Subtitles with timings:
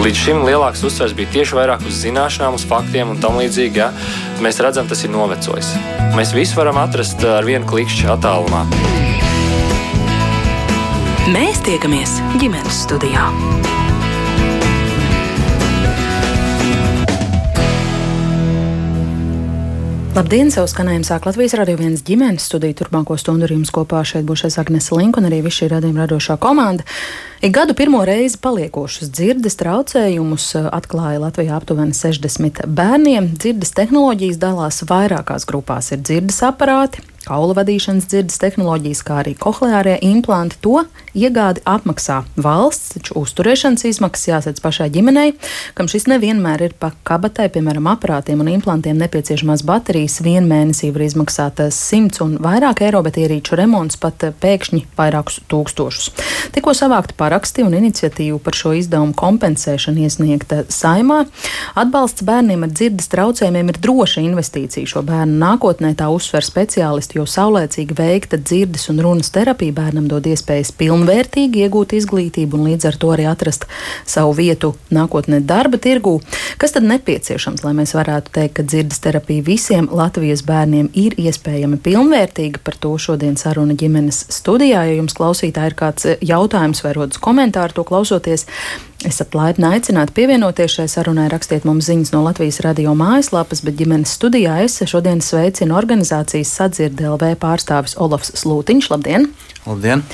[0.00, 3.82] Līdz šim lielāks uzsvers bija tieši vairāk uz zināšanām, uz faktiem un tam līdzīgi.
[3.82, 3.90] Ja?
[4.40, 5.74] Mēs redzam, tas ir novecojis.
[6.16, 8.64] Mēs visu varam atrast ar vienu klikšķi attālumā.
[11.36, 13.28] Mēs tiekamies ģimenes studijā.
[20.10, 20.48] Labdien!
[20.50, 22.74] Savu skanējumu sāk Latvijas radio viens ģimenes studiju.
[22.80, 26.34] Turpmāko stundu ar jums kopā šeit būs Agnese Linka un arī viss šī radījuma radošā
[26.42, 26.82] komanda.
[27.46, 33.30] Ik gadu pirmo reizi paliekošus dzirdes traucējumus eh, atklāja Latvijā aptuveni 60 bērniem.
[33.38, 35.92] Dzirdes tehnoloģijas dalās vairākās grupās.
[35.94, 40.84] Ir dzirdes aparāti, kaula vadīšanas dzirdes tehnoloģijas, kā arī kohleārie implanti, to
[41.16, 45.34] iegādi apmaksā valsts, taču uzturēšanas izmaksas jāsadz pašai ģimenei,
[45.74, 51.06] kam šis nevienmēr ir pa kabatai, piemēram, aparātiem un implantiem nepieciešamās baterijas vien mēnesī var
[51.06, 56.10] izmaksāt 100 un vairāk eiro, bet ierīču remonts pat pēkšņi vairākus tūkstošus.
[56.54, 61.24] Tikko savākta paraksti un iniciatīva par šo izdevumu kompensēšanu iesniegta saimā.
[61.78, 67.24] Atbalsts bērniem ar dzirdes traucējumiem ir droša investīcija šo bērnu nākotnē, tā uzsver speciālisti jo
[67.28, 72.98] saulēcīgi veikta dzirdes un runas terapija bērnam dod iespējas pilnvērtīgi iegūt izglītību un līdz ar
[73.00, 73.66] to arī atrast
[74.08, 76.18] savu vietu nākotnē darba tirgū.
[76.60, 81.80] Kas tad nepieciešams, lai mēs varētu teikt, ka dzirdes terapija visiem Latvijas bērniem ir iespējama
[81.84, 82.62] pilnvērtīga?
[82.64, 84.84] Par to šodien saruna ģimenes studijā.
[84.88, 88.46] Ja jums klausītāji ir kāds jautājums vai rodas komentāri to klausoties,
[89.00, 94.12] Esat laipni aicināti pievienoties šai sarunai, rakstiet mums ziņas no Latvijas radio mājaslapas, bet ģimenes
[94.18, 98.90] studijā es šodien sveicinu organizācijas sadzirde LV pārstāvis Olofs Slūtiņš.
[98.92, 99.24] Labdien!
[99.64, 100.04] Labdien!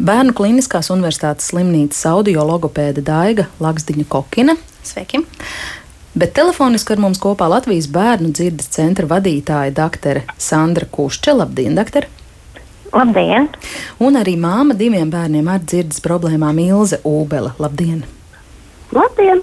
[0.00, 4.56] Bērnu Kliniskās universitātes slimnīcas audio logopēda Daiga Laksdiņa Kokina.
[4.80, 5.20] Sveiki!
[6.16, 11.36] Bet telefoniski ar mums kopā Latvijas bērnu dzirdes centra vadītāja doktere Sandra Kušče.
[11.44, 12.08] Labdien, doktere!
[12.94, 13.48] Labdien!
[13.98, 17.50] Un arī māma diviem bērniem ar dzirdes problēmām Ilze Ūbele.
[17.58, 18.04] Labdien!
[18.94, 19.42] Labdien!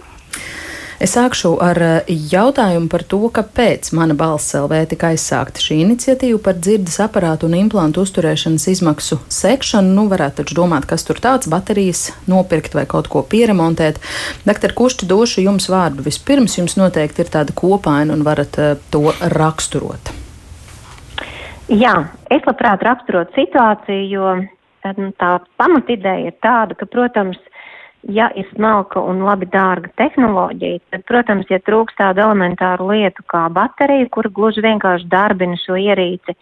[1.01, 6.37] Es sākšu ar eh, jautājumu par to, kāpēc mana balss LV tika aizsākta šī iniciatīva
[6.45, 9.95] par dzirdes aparātu un implantu uzturēšanas izmaksu sekšanu.
[9.97, 13.97] Nu, varētu taču domāt, kas tur tāds- baterijas nopirkt vai kaut ko pieremontēt.
[14.45, 16.59] Doktor Kušķi, došu jums vārdu vispirms.
[16.61, 20.20] Jums noteikti ir tāda kopaina un varat uh, to raksturot.
[21.71, 21.93] Jā,
[22.27, 24.31] es labprāt raksturot situāciju, jo
[24.97, 27.37] nu, tā pamatideja ir tāda, ka, protams,
[28.11, 33.45] ja ir smalka un labi dārga tehnoloģija, tad, protams, ja trūkst tādu elementāru lietu kā
[33.55, 36.35] baterija, kura gluži vienkārši darbina šo ierīci,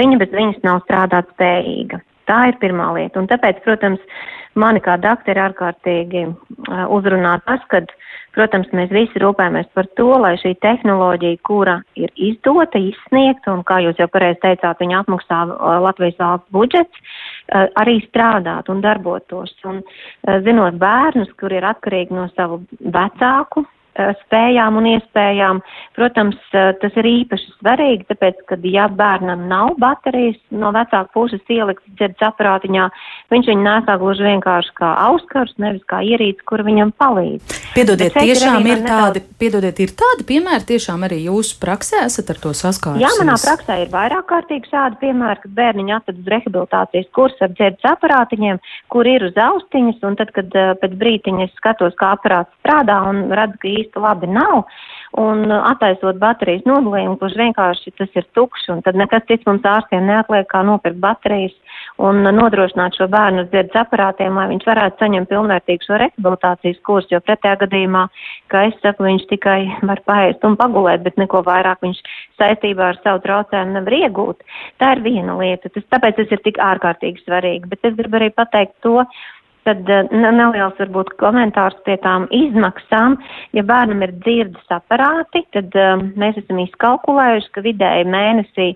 [0.00, 2.00] viņa bez viņas nav strādāt spējīga.
[2.30, 3.20] Tā ir pirmā lieta.
[3.20, 4.00] Un tāpēc, protams,
[4.56, 7.99] mani kā doktori ārkārtīgi uh, uzrunā tas, ka uh,
[8.36, 13.80] Protams, mēs visi rūpējamies par to, lai šī tehnoloģija, kura ir izdota, izsniegta, un kā
[13.82, 15.40] jūs jau pareizi teicāt, viņa apmaksā
[15.82, 17.18] Latvijas valsts budžets,
[17.80, 19.56] arī strādāt un darbotos.
[19.66, 19.82] Un
[20.46, 23.66] zinot bērnus, kur ir atkarīgi no savu vecāku
[24.24, 25.62] spējām un iespējām.
[25.98, 31.84] Protams, tas ir īpaši svarīgi, tāpēc, ka ja bērnam nav baterijas no vecāka puses ielikts
[31.98, 32.88] dzirdes aparātiņā,
[33.32, 37.58] viņš viņu nesā gluži vienkārši kā auskars, nevis kā ierīci, kur viņam palīdz.
[37.74, 42.54] Piedodiet, tiešām ir tādi, piedodiet, ir tādi piemēri, tiešām arī jūsu praksē esat ar to
[42.56, 43.04] saskārusies?
[43.04, 47.54] Jā, manā praksē ir vairāk kārtīgi šādi piemēri, kad bērniņi atved uz rehabilitācijas kursu ar
[47.54, 48.60] dzirdes aparātiņiem,
[48.92, 50.50] kur ir uz austiņas, un tad, kad
[50.82, 54.66] pēc brītiņa es skatos, kā aparāts strādā un redzu, ka īsti labi nav.
[55.18, 59.64] Un uh, attaisot baterijas nodalījumu, kurš vienkārši tas ir tukšs, un tad nekas cits mums
[59.66, 61.56] ārstiem neatliek, kā nopirkt baterijas
[61.98, 67.16] un uh, nodrošināt šo bērnu dzirdes aparātiem, lai viņš varētu saņemt pilnvērtīgu šo rehabilitācijas kursu,
[67.16, 68.04] jo pretējā gadījumā,
[68.54, 69.58] kā es saku, viņš tikai
[69.90, 71.98] var paēst un pagulēt, bet neko vairāk viņš
[72.38, 74.46] saistībā ar savu traucējumu nevar iegūt.
[74.78, 78.30] Tā ir viena lieta, tas, tāpēc tas ir tik ārkārtīgi svarīgi, bet es gribu arī
[78.36, 79.02] pateikt to,
[79.68, 83.18] Tad eh, neliels varbūt komentārs pie tām izmaksām.
[83.56, 88.70] Ja bērnam ir dzirdes aparāti, tad um, mēs esam izkalkulējuši, ka vidēji mēnesī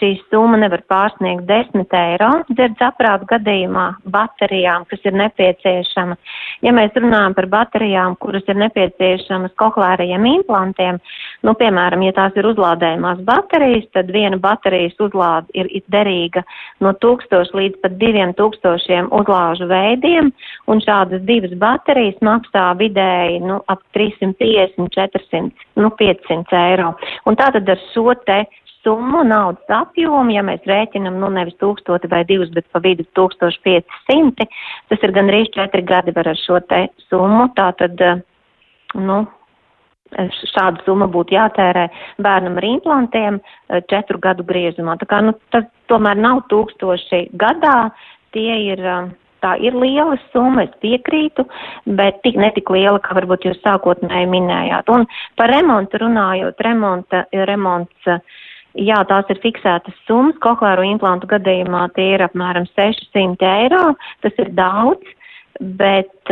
[0.00, 6.16] šī summa nevar pārsniegt 10 eiro dzirdes aprātu gadījumā baterijām, kas ir nepieciešama.
[6.64, 11.00] Ja mēs runājam par baterijām, kuras ir nepieciešamas kohlērajiem implantiem,
[11.46, 16.44] nu, piemēram, ja tās ir uzlādējumās baterijas, tad viena baterijas uzlāde ir derīga
[16.84, 20.32] no 1000 līdz pat 2000 uzlāžu veidiem,
[20.70, 26.94] un šādas divas baterijas maksā vidēji, nu, ap 350, 400, nu, 500 eiro.
[27.28, 28.42] Un tātad ar šo te
[28.84, 34.48] summu, naudas apjomu, ja mēs rēķinam, nu, nevis tūkstoti vai divus, bet pa vidu 1500,
[34.90, 38.22] tas ir gan arī četri gadi var ar šo te summu, tā tad, eh,
[38.98, 39.22] nu,
[40.10, 41.86] šāda summa būtu jātērē
[42.18, 44.98] bērnam ar implantiem eh, četru gadu griezumā.
[44.98, 47.90] Tā kā, nu, tas tomēr nav tūkstoši gadā,
[48.34, 49.10] tie ir, eh,
[49.40, 51.46] Tā ir liela summa, es piekrītu,
[51.96, 54.90] bet tik netik liela, kā varbūt jūs sākotnēji minējāt.
[54.92, 55.06] Un
[55.40, 58.10] par remontu runājot, remonta, remonts,
[58.78, 63.94] jā, tās ir fiksētas summas, koklēru implantu gadījumā tie ir apmēram 600 eiro,
[64.24, 65.16] tas ir daudz.
[65.60, 66.30] Bet,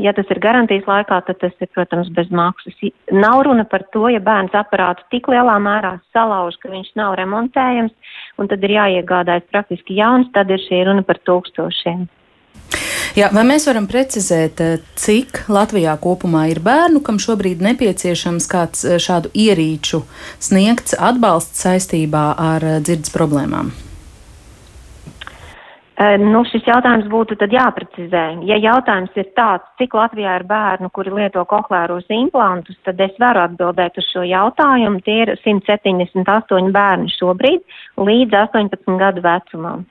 [0.00, 2.78] ja tas ir garantijas laikā, tad tas ir, protams, bez maksas.
[3.12, 7.92] Nav runa par to, ja bērns aparātu tik lielā mērā salauž, ka viņš nav remontējams,
[8.40, 12.06] un tad ir jāiegādājas praktiski jauns, tad ir šī runa par tūkstošiem.
[13.18, 18.84] Jā, vai mēs varam precizēt, eh, cik Latvijā kopumā ir bērnu, kam šobrīd nepieciešams kāds
[18.86, 20.04] eh, šādu ierīču
[20.38, 23.72] sniegts atbalsts saistībā ar eh, dzirdes problēmām?
[26.00, 28.22] Nu, šis jautājums būtu jāprecizē.
[28.48, 33.42] Ja jautājums ir tāds, cik Latvijā ir bērnu, kuri lieto koklēros implantus, tad es varu
[33.42, 35.02] atbildēt uz šo jautājumu.
[35.04, 37.60] Tie ir 178 bērni šobrīd
[38.00, 39.84] līdz 18 gadu vecumam.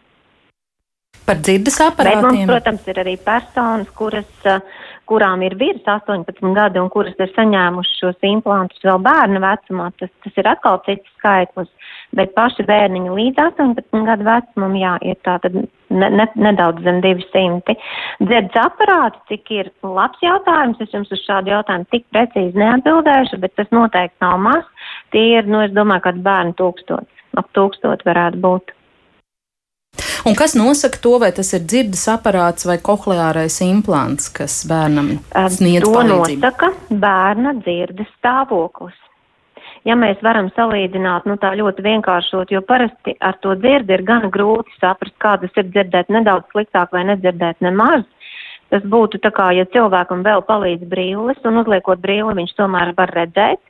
[1.30, 2.24] Par dzirdes aparātiem?
[2.24, 4.62] Bet mums, protams, ir arī personas, kuras, eh,
[5.10, 9.92] kurām ir virs 18 gadi un kuras ir saņēmušas šos implantus vēl bērna vecumā.
[10.02, 11.70] Tas, tas ir atkal cits skaitlis.
[12.18, 17.78] Bet paši bērniņi līdz 18 gadu vecumam, jā, ir tātad ne, ne, nedaudz zem 200.
[18.24, 23.54] Dzirdes aparāti, cik ir labs jautājums, es jums uz šādu jautājumu tik precīzi neatbildēšu, bet
[23.60, 24.66] tas noteikti nav maz.
[25.14, 28.74] Tie ir, nu, es domāju, kad bērni tūkstots, ap tūkstot varētu būt.
[30.30, 35.15] Un kas nosaka to, vai tas ir dzirdes aparāts vai kohleārais implants, kas bērnam
[35.56, 36.41] sniedz to palīdzību?
[36.41, 36.69] nosaka
[37.06, 38.97] bērna dzirdes stāvoklis.
[39.88, 44.27] Ja mēs varam salīdzināt, nu tā ļoti vienkāršot, jo parasti ar to dzirdi ir gan
[44.33, 48.03] grūti saprast, kā tas ir dzirdēt nedaudz sliktāk vai nedzirdēt nemaz.
[48.69, 53.15] Tas būtu tā kā, ja cilvēkam vēl palīdz brīlis un uzliekot brīli, viņš tomēr var
[53.15, 53.63] redzēt,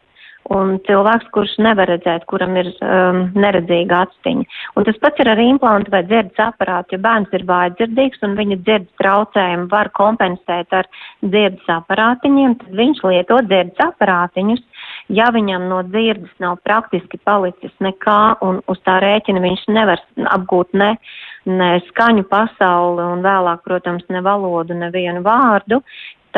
[0.54, 4.46] un cilvēks, kurš nevar redzēt, kuram ir um, neredzīga actiņa.
[4.78, 6.98] Un tas pats ir ar implantu vai dzirdes aparātu.
[6.98, 10.90] Ja bērns ir vājdzirdīgs un viņa dzirdes traucējumu var kompensēt ar
[11.22, 14.66] dzirdes aparātiņiem, tad viņš lieto dzirdes aparātiņus.
[15.14, 20.02] Ja viņam no dzirdes nav praktiski palicis nekā un uz tā rēķina viņš nevar
[20.38, 20.94] apgūt ne,
[21.50, 25.82] ne skaņu pasauli un vēlāk, protams, ne valodu, nevienu vārdu,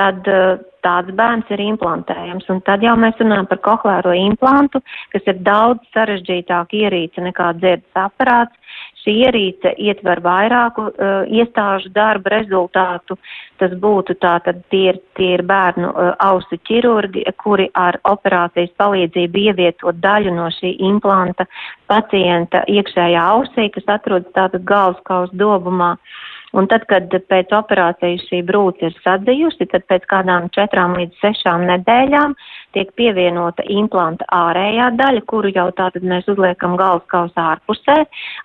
[0.01, 2.47] tad uh, tāds bērns ir implantējams.
[2.53, 4.81] Un tad jau mēs runājam par kohlēro implantu,
[5.13, 8.57] kas ir daudz sarežģītāk ierīce nekā dzirdes aparāts.
[9.01, 13.17] Šī ierīce ietver vairāku uh, iestāžu darba rezultātu.
[13.61, 19.45] Tas būtu tātad tie ir, tie ir bērnu uh, ausu ķirurgi, kuri ar operācijas palīdzību
[19.47, 21.49] ievieto daļu no šī implanta
[21.89, 25.95] pacienta iekšējā ausī, kas atrodas tātad galvaskaus dobumā.
[25.97, 31.21] Uh, Un tad, kad pēc operācijas šī brūce ir sadzījusi, tad pēc kādām četrām līdz
[31.23, 32.35] sešām nedēļām
[32.75, 38.01] tiek pievienota implanta ārējā daļa, kuru jau tātad mēs uzliekam galvas kausā ārpusē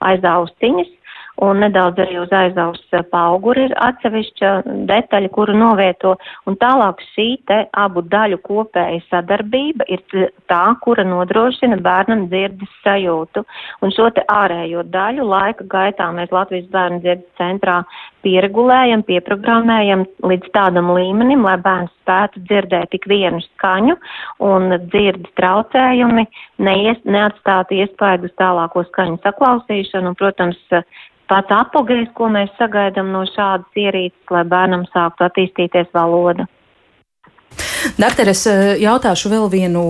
[0.07, 0.95] aiz austiņas
[1.43, 2.81] un nedaudz arī uz aizaus
[3.11, 4.53] pauguri ir atsevišķa
[4.89, 6.15] detaļa, kuru novieto,
[6.49, 10.03] un tālāk šī te abu daļu kopēja sadarbība ir
[10.51, 13.45] tā, kura nodrošina bērnam dzirdes sajūtu,
[13.83, 17.83] un šo te ārējo daļu laika gaitā mēs Latvijas bērnu dzirdes centrā
[18.27, 23.97] pieregulējam, pieprogrammējam līdz tādam līmenim, lai bērns spētu dzirdēt tik vienu skaņu
[24.47, 26.27] un dzirdes traucējumi
[26.65, 30.59] neies, neatstātu iespēju uz tālāko skaņu saklausīšanu, un, protams,
[31.31, 36.47] pats apogējs, ko mēs sagaidām no šādas ierīces, lai bērnam sāktu attīstīties valoda.
[37.95, 39.83] Dakter, es eh, jautāšu vēl vienu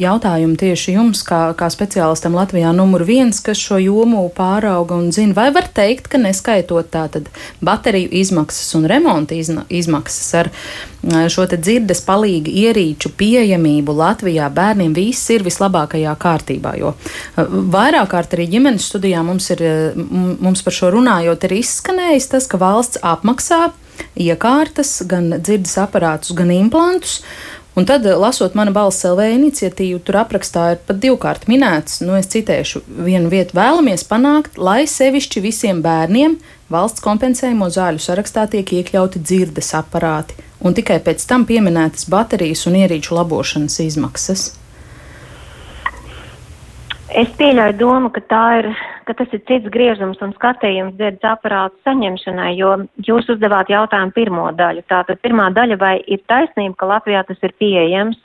[0.00, 5.36] jautājumu tieši jums, kā, kā speciālistam Latvijā numur viens, kas šo jomu pārauga un zina.
[5.36, 7.28] Vai var teikt, ka neskaitot tātad
[7.64, 14.96] bateriju izmaksas un remonta izmaksas ar eh, šo te dzirdes palīgi ierīču pieejamību Latvijā bērniem
[14.96, 20.74] viss ir vislabākajā kārtībā, jo eh, vairāk kārt arī ģimenes studijā mums ir, mums par
[20.74, 23.66] šo runājot, ir izskanējis tas, ka valsts apmaksā
[24.16, 27.20] iekārtas, gan dzirdes aparātus, gan implantus.
[27.74, 32.30] Un tad, lasot mana balss LV iniciatīvu, tur aprakstā ir pat divkārt minēts, nu es
[32.30, 36.38] citēšu, vienu vietu vēlamies panākt, lai sevišķi visiem bērniem
[36.70, 42.78] valsts kompensējumu zāļu sarakstā tiek iekļauti dzirdes aparāti, un tikai pēc tam pieminētas baterijas un
[42.84, 44.52] ierīču labošanas izmaksas.
[47.14, 48.20] Es pieļauju domu, ka,
[48.58, 48.66] ir,
[49.06, 52.72] ka tas ir cits griežums un skatījums dzirdes aparātu saņemšanai, jo
[53.06, 54.82] jūs uzdevāt jautājumu pirmo daļu.
[54.90, 58.18] Tātad pirmā daļa, vai ir taisnība, ka Latvijā tas ir pieejams,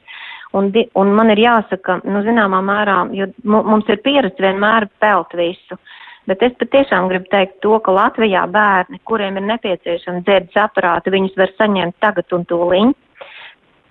[0.57, 5.77] un, un man ir jāsaka, nu, zināmā mērā, jo mums ir pieredze vienmēr pelt visu.
[6.25, 11.37] Bet es patiešām gribu teikt to, ka Latvijā bērni, kuriem ir nepieciešama dzirdes aparāti, viņus
[11.37, 12.97] var saņemt tagad un tūliņ.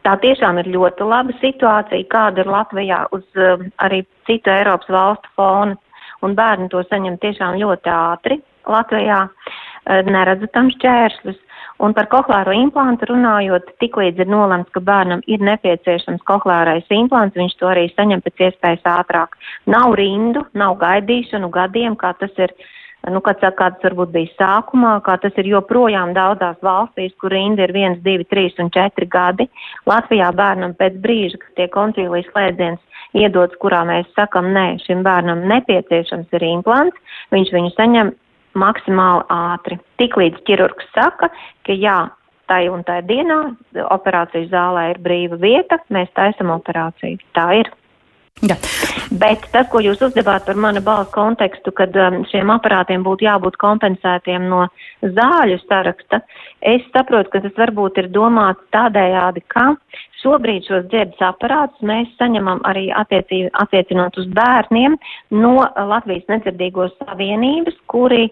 [0.09, 5.35] Tā tiešām ir ļoti laba situācija, kāda ir Latvijā uz uh, arī citu Eiropas valstu
[5.37, 5.77] fona,
[6.25, 9.27] un bērni to saņem tiešām ļoti ātri Latvijā.
[9.88, 11.37] neredzu tam šķēršļus.
[11.79, 17.55] Un par kohlāro implantu runājot, tiklīdz ir nolemts, ka bērnam ir nepieciešams kohlārais implants, viņš
[17.61, 19.37] to arī saņem pēc iespējas ātrāk.
[19.71, 22.50] Nav rindu, nav gaidīšanu gadiem, kā tas ir,
[23.07, 27.75] nu, kāds, kāds varbūt bija sākumā, kā tas ir joprojām daudzās valstīs, kur rinda ir
[27.75, 29.49] 1, 2, 3 un 4 gadi.
[29.88, 35.47] Latvijā bērnam pēc brīža, kad tiek koncīlijas slēdziens iedots, kurā mēs sakam, nē, šim bērnam
[35.49, 38.12] nepieciešams ir implants, viņš viņu saņem
[38.59, 39.78] maksimāli ātri.
[40.02, 41.31] Tiklīdz ķirurgs saka,
[41.67, 41.99] ka jā,
[42.49, 43.40] tai un tai dienā
[43.95, 47.21] operācijas zālē ir brīva vieta, mēs taisam operāciju.
[47.37, 47.71] Tā ir.
[48.47, 48.54] Ja.
[49.18, 53.57] Bet tas, ko jūs uzdevāt par mana balss kontekstu, kad um, šiem aparātiem būtu jābūt
[53.59, 54.66] kompensētiem no
[55.02, 56.21] zāļu saraksta,
[56.62, 59.73] es saprotu, ka tas varbūt ir domāts tādējādi, ka
[60.23, 64.95] šobrīd šos dzirdes aparātus mēs saņemam arī attiecinot uz bērniem
[65.35, 65.57] no
[65.90, 68.28] Latvijas nedzirdīgos savienības, kuri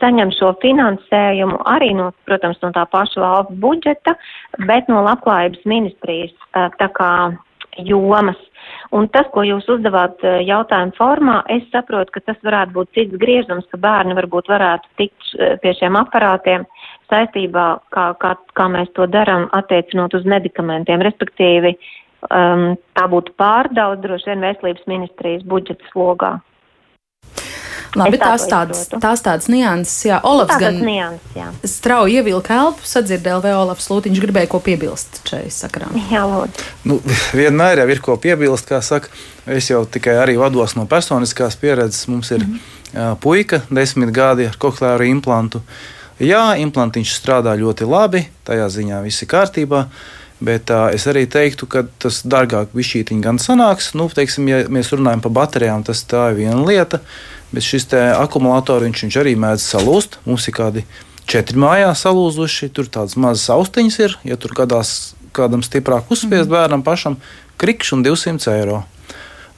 [0.00, 4.16] saņem šo finansējumu arī no, protams, no tā paša valsts budžeta,
[4.68, 6.34] bet no labklājības ministrijas.
[6.52, 7.12] Tā kā
[7.86, 8.38] jomas.
[8.96, 13.20] Un tas, ko jūs uzdevāt eh, jautājumu formā, es saprotu, ka tas varētu būt cits
[13.20, 16.64] griežums, ka bērni varbūt varētu tikt eh, pie šiem aparātiem
[17.12, 21.74] saistībā, kā, kā, kā mēs to darām, attiecinot uz medikamentiem, respektīvi
[22.28, 26.34] um, tā būtu pārdaudz droši vien veselības ministrijas budžeta slogā.
[27.96, 30.18] Labi, tās tādas, tās tādas nianses, jā.
[30.28, 35.88] Olafs gan nianses, strauji ievilka elpu, sadzirdēja vēl Olafs Lūtiņš, gribēja ko piebilst šai sakarā.
[36.12, 36.66] Jā, lūdzu.
[36.88, 36.98] Nu,
[37.36, 39.12] vienmēr jau ir ko piebilst, kā saka.
[39.48, 42.08] Es jau tikai arī vados no personiskās pieredzes.
[42.12, 42.58] Mums ir mm
[42.92, 43.16] -hmm.
[43.20, 45.62] puika, desmit gadi ar koklēru implantu.
[46.18, 49.86] Jā, implantiņš strādā ļoti labi, tajā ziņā viss ir kārtībā.
[50.40, 53.90] Bet uh, es arī teiktu, ka tas dārgāk višķītiņi gan sanāks.
[53.98, 57.00] Nu, teiksim, ja mēs runājam par baterijām, tas tā ir viena lieta.
[57.52, 60.18] Bet šis akumulators viņš, viņš arī mēdz salūzt.
[60.28, 60.84] Mums ir kādi
[61.28, 62.70] četri mājās salūzuši.
[62.76, 64.18] Tur tādas mazas austiņas ir.
[64.28, 66.54] Ja tur gadās kādam stiprāk uzspiest mm.
[66.54, 67.18] bērnam pašam,
[67.60, 68.82] krikšs un 200 eiro.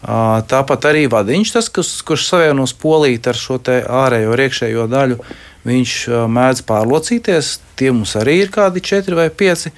[0.01, 5.19] Tāpat arī vadiņš, tas, kas, kurš savienos polīti ar šo ārējo un iekšējo daļu,
[5.69, 5.97] viņš
[6.37, 7.59] mēdz pārlocīties.
[7.77, 9.69] Tie mums arī ir kādi 4 vai 5.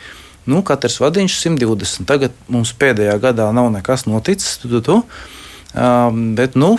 [0.46, 2.06] Nu, katrs vadiņš 120.
[2.06, 4.60] Tagad mums pēdējā gadā nav nekas noticis.
[4.62, 5.00] Tu, tu, tu.
[5.72, 6.76] Um, bet, nu,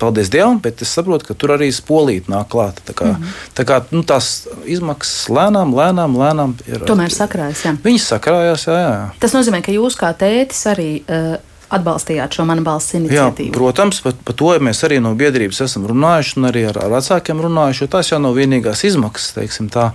[0.00, 2.80] paldies Dievam, bet es saprotu, ka tur arī spolīti nāk klāt.
[2.86, 3.40] Tā kā, mm -hmm.
[3.54, 6.84] tā kā nu, tās izmaksas lēnām, lēnām, lēnām ir.
[6.86, 7.64] Tomēr sakrājas.
[7.64, 7.76] Jā.
[7.84, 9.10] Viņas sakrājās, jā, jā.
[9.20, 11.02] Tas nozīmē, ka jūs kā tētis arī.
[11.08, 11.36] Uh,
[11.74, 13.50] atbalstījāt šo manu balss iniciatīvu.
[13.50, 16.92] Jā, protams, par, par to mēs arī no biedrības esam runājuši, un arī ar, ar
[16.92, 19.90] vecākiem runājuši, jo tās jau nav vienīgās izmaksas, teiksim tā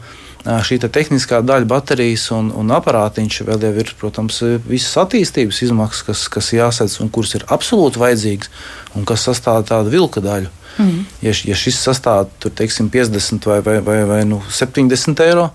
[0.46, 6.28] šī te tehniskā daļa, baterijas un, un aparātiņš vēl ir, protams, visas attīstības izmaksas, kas,
[6.32, 8.52] kas jāsadz un kuras ir absolūti vajadzīgas
[8.96, 10.52] un kas sastāv tādu vilka daļu.
[10.80, 11.04] Mm.
[11.26, 15.50] Ja, ja šis sastāv tur, teiksim, 50 vai, vai, vai, vai nu, 70 eiro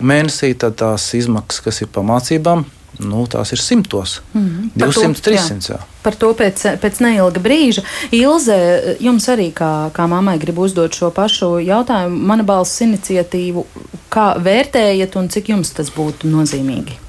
[0.00, 2.64] mēnesī, tad tās izmaksas, kas ir pamācībām,
[3.04, 4.20] nu, tās ir simtos.
[4.32, 5.74] Mm, 200, to, 300.
[5.74, 5.76] Jā.
[5.76, 5.95] Jā.
[6.06, 7.82] Par to pēc, pēc neilga brīža.
[8.14, 8.56] Ilze,
[9.02, 12.20] jums arī kā, kā mammai grib uzdot šo pašu jautājumu.
[12.30, 13.66] Mana balss iniciatīvu,
[14.14, 17.00] kā vērtējat un cik jums tas būtu nozīmīgi?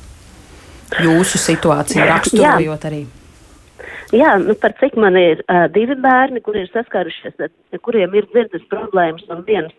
[1.03, 3.05] Jūsu situāciju raksturojot arī.
[4.15, 7.49] Jā, nu, par cik man ir uh, divi bērni, kuri ir saskārušies,
[7.83, 9.73] kuriem ir dzirdes problēmas, un viens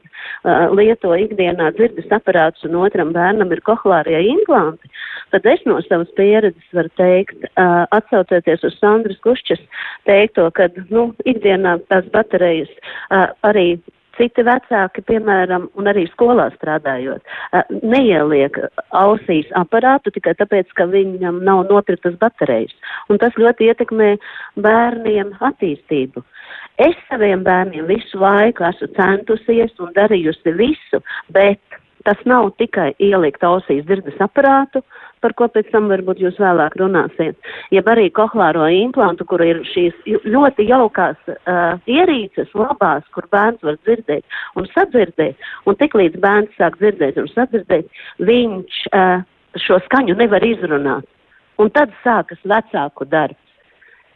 [0.44, 4.92] uh, lieto ikdienā dzirdes aparātus, un otram bērnam ir kohlārie implanti,
[5.34, 9.62] tad es no savas pieredzes varu teikt, uh, atsaucoties uz Sandras Kušķas
[10.08, 13.70] teikto, ka, nu, ikdienā tās baterijas uh, arī
[14.18, 17.22] Citi vecāki, piemēram, un arī skolā strādājot,
[17.86, 18.56] neieliek
[18.98, 22.74] ausīs aparātu tikai tāpēc, ka viņam nav nopirktas baterijas.
[23.08, 24.10] Un tas ļoti ietekmē
[24.64, 26.24] bērniem attīstību.
[26.82, 31.02] Es saviem bērniem visu laiku esmu centusies un darījusi visu,
[31.34, 31.62] bet
[32.06, 34.82] tas nav tikai ielikt ausīs dzirdes aparātu,
[35.22, 37.36] par ko pēc tam varbūt jūs vēlāk runāsiet,
[37.74, 39.96] jeb arī kohlāro implantu, kur ir šīs
[40.26, 46.54] ļoti jaukās uh, ierīces labās, kur bērns var dzirdēt un sadzirdēt, un tik līdz bērns
[46.60, 47.90] sāk dzirdēt un sadzirdēt,
[48.30, 49.26] viņš uh,
[49.66, 51.06] šo skaņu nevar izrunāt.
[51.58, 53.42] Un tad sākas vecāku darbs.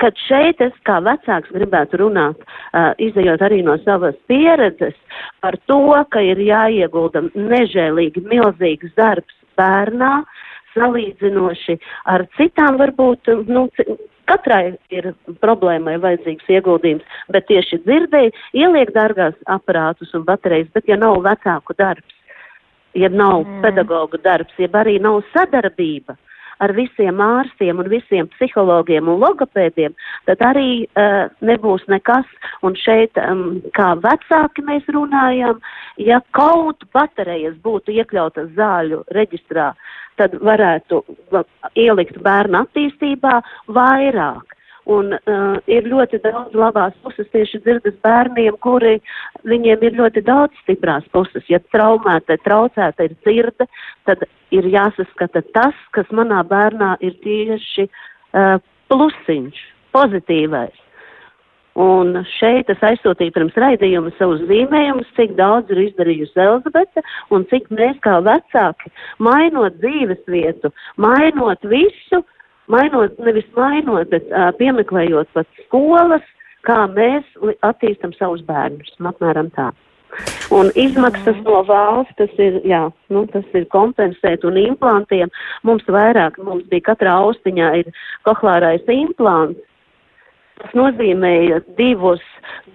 [0.03, 4.97] Kad šeit es kā vecāks gribētu runāt, uh, izējot arī no savas pieredzes
[5.43, 10.23] par to, ka ir jāiegulda nežēlīgi milzīgs darbs bērnā,
[10.77, 11.79] salīdzinoši
[12.13, 13.67] ar citām varbūt, nu,
[14.31, 15.13] katrai ir
[15.43, 18.33] problēmai vajadzīgs ieguldījums, bet tieši dzirdēji
[18.65, 22.19] ieliek dārgās aparātus un baterijas, bet ja nav vecāku darbs,
[22.95, 23.63] ja nav mm.
[23.65, 26.17] pedagoga darbs, ja arī nav sadarbība,
[26.61, 29.95] ar visiem ārstiem un visiem psihologiem un logopēdiem,
[30.29, 32.29] tad arī uh, nebūs nekas.
[32.63, 35.61] Un šeit, um, kā vecāki mēs runājam,
[35.97, 39.73] ja kaut baterijas būtu iekļautas zāļu reģistrā,
[40.21, 41.03] tad varētu
[41.79, 43.41] ielikt bērnu attīstībā
[43.73, 44.59] vairāk.
[44.91, 48.97] Un uh, ir ļoti daudz labās puses tieši dzirdes bērniem, kuri
[49.47, 51.47] viņiem ir ļoti daudz stiprās puses.
[51.47, 53.69] Ja traumēta, traucēta ir dzirde,
[54.11, 58.59] tad ir jāsaskata tas, kas manā bērnā ir tieši uh,
[58.91, 59.63] plusiņš,
[59.95, 60.83] pozitīvais.
[61.79, 67.01] Un šeit es aizsūtīju pirms raidījuma savus zīmējumus, cik daudz ir izdarījusi Elizabete
[67.33, 70.69] un cik mēs kā vecāki, mainot dzīves vietu,
[71.01, 72.21] mainot visu,
[72.71, 76.27] mainot, nevis mainot, bet uh, piemeklējot pat skolas,
[76.67, 77.27] kā mēs
[77.67, 78.93] attīstam savus bērnus.
[79.03, 79.73] Apmēram tā.
[80.53, 85.33] Un izmaksas no valsts, tas ir, jā, nu, tas ir kompensēt un implantiem.
[85.65, 87.89] Mums vairāk, mums bija katrā austiņā ir
[88.29, 89.63] kohlārais implants.
[90.61, 92.23] Tas nozīmēja divus,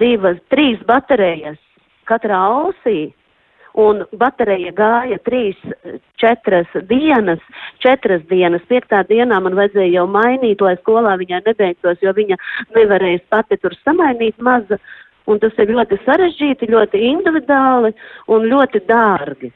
[0.01, 1.59] divas, trīs baterijas
[2.09, 3.13] katrā ausī
[3.77, 5.57] un baterija gāja trīs,
[6.21, 7.41] četras dienas,
[7.83, 12.39] četras dienas, piektā dienā man vajadzēja jau mainīt, lai skolā viņai nebeigtos, jo viņa
[12.75, 14.79] nevarēja pati tur samainīt maza,
[15.27, 17.93] un tas ir ļoti sarežģīti, ļoti individuāli
[18.33, 19.51] un ļoti dārgi.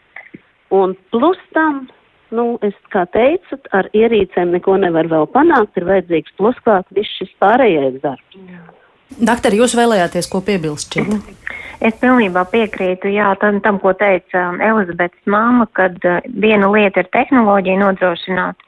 [0.71, 1.87] Un plus tam,
[2.31, 7.33] nu, es kā teicu, ar ierīcēm neko nevar vēl panākt, ir vajadzīgs plusklāt viss šis
[7.43, 8.37] pārējais darbs.
[9.19, 11.39] Doktor, jūs vēlējāties ko piebilst šeit?
[11.81, 17.01] Es pilnībā piekrītu jā, tam, tam, ko teica um, Elizabetes māma, kad uh, viena lieta
[17.01, 18.59] ir tehnoloģija nodrošināt,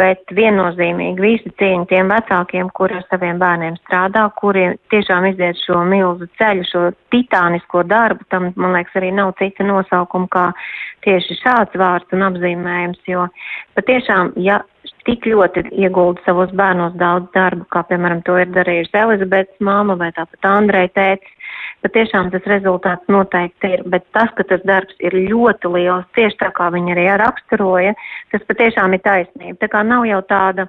[0.00, 5.82] bet viennozīmīgi visi cieņi tiem vecākiem, kuri ar saviem bērniem strādā, kuri tiešām iziet šo
[5.86, 10.48] milzu ceļu, šo titānisko darbu, tam, man liekas, arī nav cita nosaukuma kā
[11.04, 13.28] tieši šāds vārds un apzīmējums, jo
[13.76, 14.62] patiešām, ja
[15.06, 20.10] tik ļoti iegulda savos bērnos daudz darbu, kā, piemēram, to ir darījusi Elizabetes māma vai
[20.16, 21.34] tāpat Andrei tētis,
[21.84, 26.50] patiešām tas rezultāts noteikti ir, bet tas, ka tas darbs ir ļoti liels, tieši tā
[26.56, 27.94] kā viņi arī raksturoja,
[28.32, 29.58] tas patiešām ir taisnība.
[29.62, 30.68] Tā kā nav jau tāda,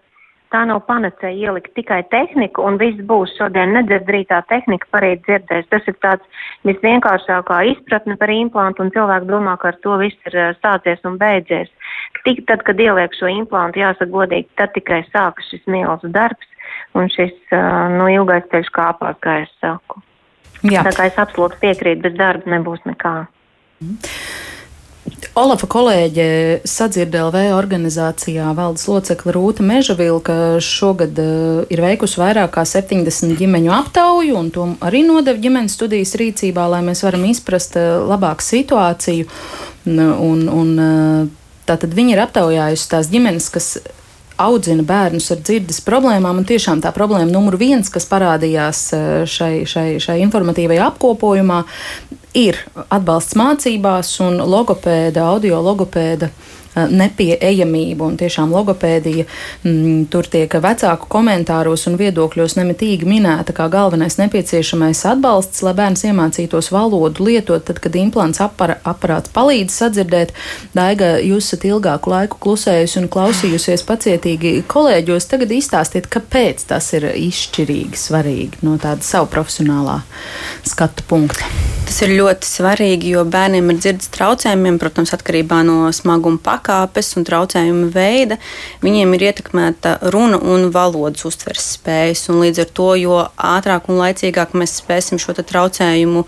[0.53, 5.70] tā nav panacēja ielikt tikai tehniku un viss būs šodien nedzird rītā tehnika parīt dzirdēs.
[5.70, 10.38] Tas ir tāds visvienkāršākā izpratne par implantu un cilvēki domā, ka ar to viss ir
[10.64, 11.72] sācies un beidzies.
[12.25, 16.50] Tik tad, kad ieliek šo implantu, jāsaka godīgi, tad tikai sākas šis milzu darbs
[16.98, 17.35] un šis,
[17.96, 20.01] nu, ilgais ceļš kāpās, kā es saku.
[20.68, 20.83] Jā.
[20.83, 23.14] Tā kā es absolūti piekrītu, bez darba nebūs nekā.
[25.40, 26.25] Olafa kolēģe
[26.68, 33.74] Sadzird LV organizācijā valdes locekla Rūta Mežavilka šogad uh, ir veikusi vairāk kā 70 ģimeņu
[33.77, 39.29] aptauju, un to arī nodeva ģimenes studijas rīcībā, lai mēs varam izprast uh, labāku situāciju.
[39.90, 43.72] Un, un, uh, tātad viņi ir aptaujājusi tās ģimenes, kas
[44.40, 46.40] audzina bērnus ar dzirdes problēmām.
[46.42, 51.59] Un tiešām tā problēma numur viens, kas parādījās eh, šai, šai, šai informatīvajā apkopojumā,
[52.37, 52.57] ir
[52.89, 56.29] atbalsts mācībās un logopēda, audio logopēda
[56.75, 58.05] nepieejamību.
[58.05, 64.20] Un tiešām logopēdija m, mm, tur tiek vecāku komentāros un viedokļos nemitīgi minēta kā galvenais
[64.22, 70.36] nepieciešamais atbalsts, lai bērns iemācītos valodu lietot, tad, kad implants apara, aparāts palīdz sadzirdēt.
[70.77, 75.29] Daiga, jūs esat ilgāku laiku klusējusi un klausījusies pacietīgi kolēģos.
[75.32, 80.01] Tagad izstāstiet, kāpēc tas ir izšķirīgi svarīgi no tāda savu profesionālā
[80.68, 81.50] skatu punkta.
[81.90, 87.15] Tas ir ļoti svarīgi, jo bērniem ar dzirdes traucējumiem, protams, atkarībā no smaguma pakāpes, pakāpes
[87.17, 88.37] un traucējumu veida,
[88.83, 92.27] viņiem ir ietekmēta runa un valodas uztveres spējas.
[92.29, 96.25] Un līdz ar to, jo ātrāk un laicīgāk mēs spēsim šo traucējumu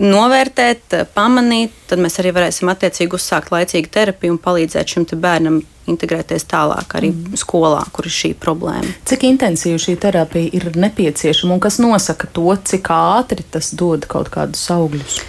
[0.00, 6.46] novērtēt, pamanīt, tad mēs arī varēsim attiecīgi uzsākt laicīgu terapiju un palīdzēt šim bērnam integrēties
[6.48, 7.36] tālāk arī mm.
[7.38, 8.88] skolā, kur ir šī problēma.
[9.06, 14.32] Cik intensīva šī terapija ir nepieciešama un kas nosaka to, cik ātri tas dod kaut
[14.32, 15.20] kādus augļus?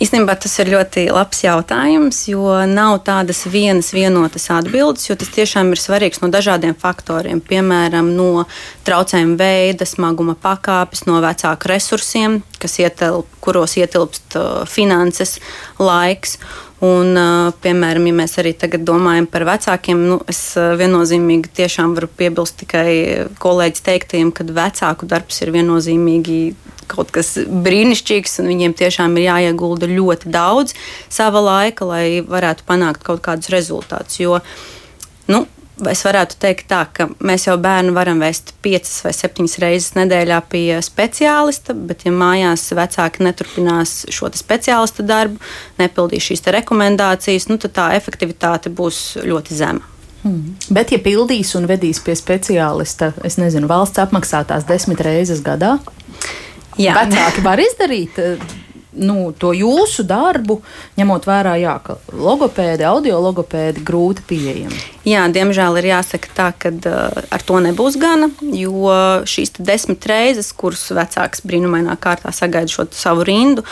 [0.00, 5.74] Īstenībā tas ir ļoti labs jautājums, jo nav tādas vienas vienotas atbildes, jo tas tiešām
[5.74, 7.42] ir svarīgs no dažādiem faktoriem.
[7.44, 8.46] Piemēram, no
[8.88, 15.36] traucējuma veida, smaguma pakāpes, no vecāku resursiem, ietilp, kuros ietilpst uh, finanses,
[15.76, 16.38] laiks.
[16.80, 17.12] Un,
[17.60, 22.92] piemēram, ja mēs arī tagad domājam par vecākiem, nu, es viennozīmīgi tiešām varu piebilst tikai
[23.42, 26.38] kolēģis teiktajiem, ka vecāku darbs ir viennozīmīgi
[26.90, 30.72] kaut kas brīnišķīgs, un viņiem tiešām ir jāiegulda ļoti daudz
[31.12, 34.16] sava laika, lai varētu panākt kaut kādus rezultātus.
[34.22, 34.40] Jo,
[35.30, 35.44] nu,
[35.88, 40.40] Es varētu teikt, tā, ka mēs jau bērnu varam vest piecas vai septiņas reizes nedēļā
[40.52, 45.40] pie speciālista, bet, ja mājās vecāki neturpinās šo speciālista darbu,
[45.80, 49.86] nepildīs šīs rekomendācijas, nu, tad tā efektivitāte būs ļoti zema.
[50.20, 50.56] Hmm.
[50.68, 55.78] Bet, ja pildīs un vedīs pie speciālista, es nezinu, valsts apmaksātās desmit reizes gadā,
[56.80, 56.92] Jā.
[56.98, 58.20] vecāki var izdarīt
[58.92, 60.60] nu, to jūsu darbu,
[60.98, 64.80] ņemot vērā, jā, ka logopēdi, audio logopēdi grūti pieejami.
[65.08, 68.90] Jā, diemžēl ir jāsaka tā, ka uh, ar to nebūs gana, jo
[69.24, 73.64] šīs desmit reizes, kuras vecāks brīnumainā kārtā sagaida šo savu rindu,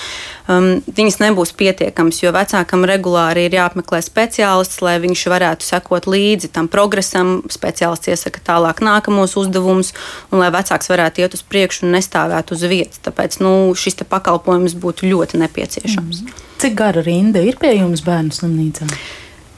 [0.49, 6.53] um, viņas nebūs pietiekamas, jo vecākam regulāri ir jāapmeklē speciālists, lai viņš varētu sekot līdzi
[6.55, 7.43] tam progresam.
[7.53, 9.93] Speciālists iesaka tālāk nākamos uzdevumus,
[10.33, 13.03] un lai vecāks varētu iet uz priekšu un nestāvēt uz vietas.
[13.05, 16.21] Tāpēc nu, šis pakalpojums būtu ļoti nepieciešams.
[16.25, 16.44] Mm.
[16.59, 18.88] Cik gara rinda ir pie jums bērnu slimnīcā?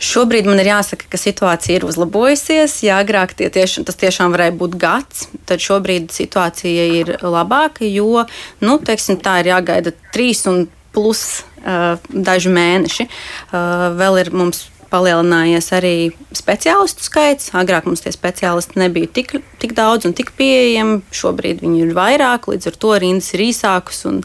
[0.01, 2.79] Šobrīd man ir jāsaka, ka situācija ir uzlabojusies.
[2.87, 8.25] Jā, agrāk tie tieši, tas tiešām varēja būt gads, tad šobrīd situācija ir labāka, jo
[8.65, 10.65] nu, teiksim, tā ir jāgaida trīs un
[10.97, 13.11] plus uh, daži mēneši.
[13.53, 15.95] Uh, vēl ir mums palielinājies arī
[16.35, 17.53] speciālistu skaits.
[17.57, 21.01] Agrāk mums tie speciālisti nebija tik, tik daudz un tik pieejami.
[21.15, 24.03] Šobrīd viņi ir vairāk, līdz ar to rindas ir īsākas.
[24.11, 24.25] Un,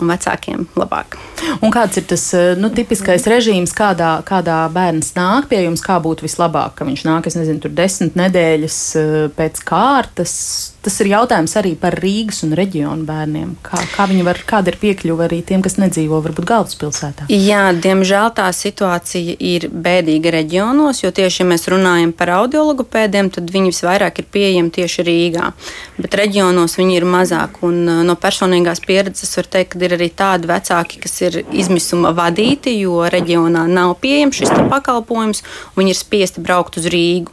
[0.00, 1.18] un vecākiem labāk.
[1.60, 5.84] Un kāds ir tas eh, nu, tipiskais režīms, kādā, kādā bērns nāk pie jums?
[5.84, 10.36] Kā būtu vislabāk, ka viņš nāk, es nezinu, tur desmit nedēļas eh, pēc kārtas?
[10.82, 13.52] Tas ir jautājums arī par Rīgas un reģionu bērniem.
[13.62, 17.28] Kā, kā var, kāda ir piekļuva arī tiem, kas nedzīvo varbūt galvaspilsētā?
[17.30, 23.54] Jā, diemžēl tā situācija ir bēdīga reģionos, jo tieši, ja mēs runājam par audiologopēdiem, tad
[23.54, 25.52] viņi visvairāk ir pieejami tieši Rīgā.
[26.02, 27.62] Bet reģionos viņi ir mazāk.
[27.62, 32.10] Un eh, no personīgās pieredzes var teikt, ka ir arī tādi vecāki, kas ir izmisuma
[32.16, 37.30] vadīti, jo reģionā nav pieejams šis pakalpojums, un viņi ir spiesti braukt uz Rīgu.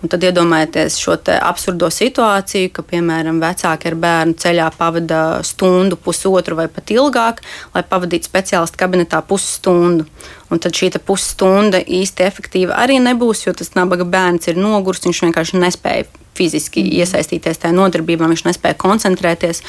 [0.00, 6.56] Un tad iedomājieties šo absurdo situāciju, ka, piemēram, vecāki ar bērnu ceļā pavada stundu, pusotru
[6.56, 7.42] vai pat ilgāk,
[7.74, 10.06] lai pavadītu speciālistu kabinetā pusstundu.
[10.50, 15.22] Un tad šī pusstunda īsti efektīva arī nebūs, jo tas nabaga bērns ir nogurs, viņš
[15.28, 16.08] vienkārši nespēja
[16.40, 16.96] fiziski mm.
[17.02, 19.62] iesaistīties tajā nodarbībā, viņš nespēja koncentrēties.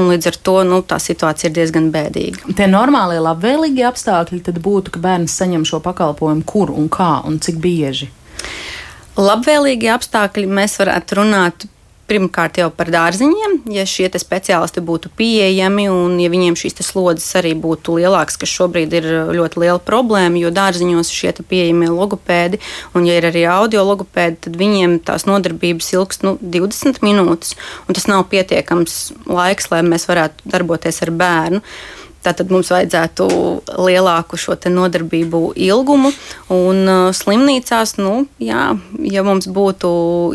[0.00, 2.54] Līdz ar to nu, tā situācija ir diezgan bēdīga.
[2.56, 7.40] Tie normālie, labvēlīgie apstākļi tad būtu, ka bērns saņem šo pakalpojumu, kur un kā un
[7.44, 8.10] cik bieži.
[9.14, 11.68] Labvēlīgi apstākļi mēs varētu runāt
[12.10, 17.54] pirmkārt jau par dārziņiem, ja šie speciālisti būtu pieejami un ja viņiem šīs slodzes arī
[17.56, 22.60] būtu lielākas, kas šobrīd ir ļoti liela problēma, jo dārziņos šie pieejamie logopēdi,
[22.94, 27.56] un ja ir arī audio logopēdi, tad viņiem tās nodarbības ilgst nu, 20 minūtes,
[27.88, 28.98] un tas nav pietiekams
[29.30, 31.64] laiks, lai mēs varētu darboties ar bērnu.
[32.24, 33.26] Tātad mums vajadzētu
[33.84, 36.12] lielāku šo nodarbību ilgumu.
[36.54, 38.70] Un uh, slimnīcās, nu, jā,
[39.04, 39.90] ja mums būtu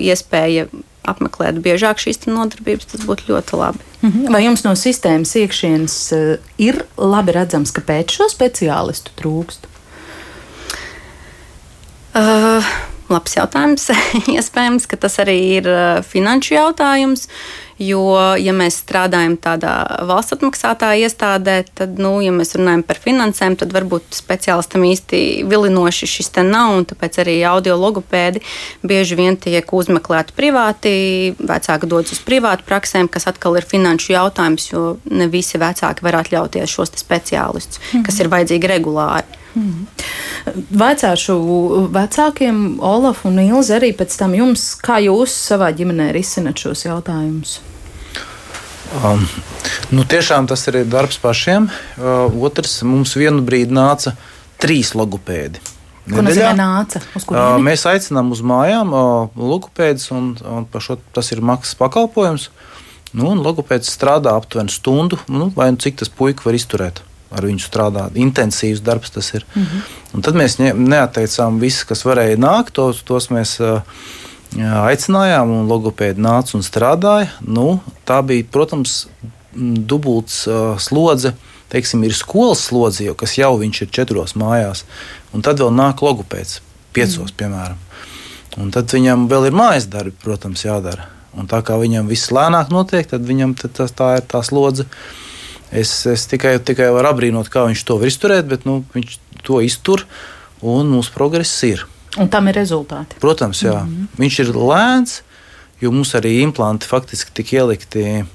[0.06, 0.68] iespēja
[1.10, 3.88] apmeklēt biežāk šīs nodarbības, tas būtu ļoti labi.
[4.04, 4.30] Mhm.
[4.32, 9.66] Vai jums no sistēmas iekšienes uh, ir labi redzams, kāpēc šo speciālistu trūkst?
[12.20, 12.66] Uh,
[13.10, 13.90] labs jautājums.
[14.38, 17.28] Iespējams, ka tas arī ir uh, finanšu jautājums.
[17.80, 19.72] Jo, ja mēs strādājam tādā
[20.04, 26.10] valsts atmaksātā iestādē, tad, nu, ja mēs runājam par finansēm, tad varbūt speciālistam īsti vilinoši
[26.12, 26.76] šis te nav.
[26.90, 28.44] Tāpēc arī audio logopēdi
[28.84, 30.92] bieži vien tiek uzmeklēti privāti.
[31.40, 36.20] Vecāki dodas uz privātu praksēm, kas atkal ir finanšu jautājums, jo ne visi vecāki var
[36.20, 38.06] atļauties šos speciālistus, mm -hmm.
[38.06, 39.40] kas ir vajadzīgi regulāri.
[39.54, 39.88] Hmm.
[40.78, 41.40] Vaicāšu
[41.96, 47.60] vecākiem, Olaf un Ilzi, arī pēc tam jums, kā jūs savā ģimenē risinat šos jautājumus?
[48.90, 49.26] Um,
[49.94, 51.70] nu, tiešām tas ir darbs pašiem.
[51.98, 54.16] Uh, otrs, mums vienu brīdi nāca
[54.62, 55.62] trīs logopēdi.
[56.10, 57.02] Nozīmē nāca?
[57.20, 62.50] Uh, mēs aicinām uz mājām uh, logopēdus, un, un šo, tas ir maksas pakalpojums.
[63.14, 67.62] Nu, logopēds strādā aptuveni stundu, nu, vai nu cik tas puika var izturēt ar viņu
[67.62, 68.18] strādāt.
[68.18, 69.46] Intensīvs darbs tas ir.
[69.54, 69.82] Mm -hmm.
[70.18, 73.82] Un tad mēs neatteicām visus, kas varēja nākt, tos, tos mēs uh,
[74.58, 77.30] aicinājām, un logopēdi nāca un strādāja.
[77.46, 79.04] Nu, tā bija, protams,
[79.54, 81.36] dubults uh, slodze.
[81.70, 84.88] Teiksim, ir skolas slodze, jau, kas jau viņš ir četros mājās,
[85.38, 86.64] un tad vēl nāk logopēds
[86.98, 87.36] piecos, mm.
[87.38, 87.86] piemēram.
[88.60, 91.06] Un tad viņam vēl ir mājas darbi, protams, jādara.
[91.38, 94.88] Un tā kā viņam viss lēnāk notiek, tad viņam tad tas, tā ir tā slodze.
[95.70, 99.62] Es, es tikai, tikai varu apbrīnot, kā viņš to var izturēt, bet nu, viņš to
[99.62, 100.08] iztur
[100.66, 101.86] un mūsu progress ir.
[102.18, 103.20] Un tam ir rezultāti.
[103.22, 103.84] Protams, jā.
[103.84, 104.20] Mm -hmm.
[104.20, 105.22] Viņš ir lēns,
[105.82, 108.26] jo mums arī implanti faktiski tika ielikti.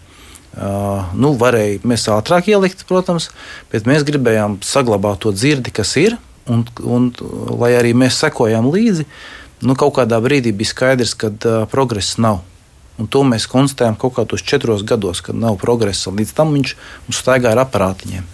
[0.55, 3.31] Uh, nu, varēja mēs ātrāk ielikt, protams,
[3.73, 6.17] bet mēs gribējām saglabāt to dzirdi, kas ir.
[6.47, 7.13] Un, un,
[7.59, 9.05] lai arī mēs sekojām līdzi,
[9.63, 12.39] nu, kaut kādā brīdī bija skaidrs, ka uh, progress nav.
[12.99, 16.13] Un to mēs konstatējam kaut kādos četros gados, kad nav progresa.
[16.15, 16.77] Līdz tam viņš
[17.09, 18.27] mums staigā ar aparātiņiem.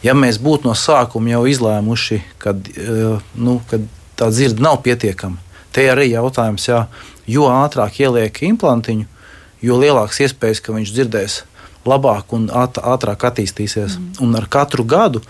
[0.00, 3.82] Ja mēs būtu no sākuma jau izlēmuši, ka, eh, nu, ka
[4.20, 5.40] tā dzirde nav pietiekama,
[5.74, 6.80] Te arī jautājums, jā,
[7.30, 9.06] jo ātrāk ieliek implantiņu,
[9.62, 11.38] jo lielāks iespējas, ka viņš dzirdēs
[11.86, 13.96] labāk un ātrāk attīstīsies.
[13.96, 14.18] Mm.
[14.26, 15.22] Un ar katru gadu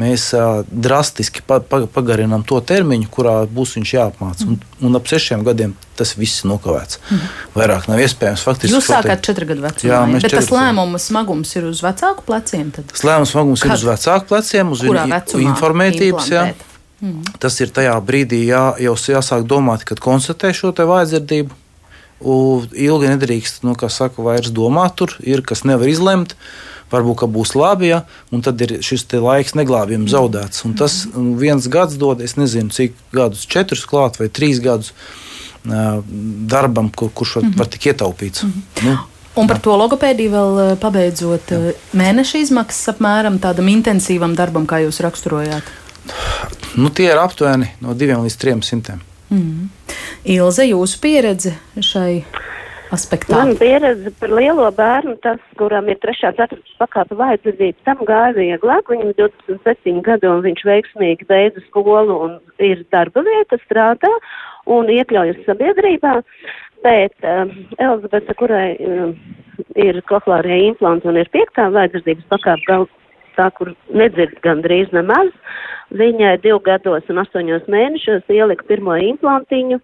[0.00, 4.48] mēs uh, drastiski pa, pa, pagarinām to termiņu, kurā būs viņš jāapmāca.
[4.48, 4.56] Mm.
[4.80, 7.02] Un, un ap sešiem gadiem tas viss ir nokavēts.
[7.12, 7.28] Mm.
[7.58, 8.46] Vairāk nav iespējams.
[8.48, 12.72] Faktiski, Jūs sākāt četru gadu vecumā, jā, bet tas lēmuma smagums ir uz vecāku pleciem?
[12.72, 12.88] Tad?
[12.96, 13.76] Tas lēmuma smagums Kad?
[13.76, 14.86] ir uz vecāku pleciem, uz
[15.52, 16.32] informētības.
[17.02, 17.24] Mm.
[17.42, 21.58] Tas ir tajā brīdī jā, jau jāsāk domāt, kad konstatē šo vājdzirdību.
[22.22, 26.36] Ilgi nedrīkst, nu, kā saka, vairs domāt, tur ir kas nevar izlemt.
[26.92, 30.62] Varbūt būs labi, ja, un tad ir šis laiks neglābjami zaudēts.
[30.68, 31.06] Un tas
[31.40, 34.92] viens gads dod, es nezinu, cik gadus, četrus klāt vai trīs gadus
[35.64, 38.44] darbam, kur, kurš var, var tik ietaupīts.
[38.44, 38.86] Mm -hmm.
[38.86, 38.98] nu,
[39.34, 41.72] Un par to logopēdiju vēl pabeidzot, Jā.
[41.96, 45.62] mēneša izmaksas apmēram tādam intensīvam darbam, kā jūs raksturojāt?
[46.76, 48.98] Nu, tie ir aptuveni no 2 līdz 300.
[49.32, 49.68] Mm.
[50.32, 52.22] Ilze, jūsu pieredze šai
[52.92, 53.34] aspektā?
[53.34, 56.30] Mana pieredze par lielo bērnu, tas, kuram ir 3.
[56.30, 56.60] un 4.
[56.80, 58.90] pakāpe vajadzība, tam gāja vieglāk.
[58.92, 64.12] Viņam ir 27 gadi un viņš veiksmīgi beidza skolu un ir darba vieta, strādā
[64.70, 66.18] un iekļaujas sabiedrībā.
[66.82, 69.12] Bet um, Elizabete, kurai um,
[69.78, 72.80] ir kohlārie implanti un ir piektā vajadzības pakāpe,
[73.36, 75.30] tā, kur nedzird gandrīz nemaz,
[75.98, 79.80] viņai divu gados un astoņos mēnešos ielika pirmo implantiņu.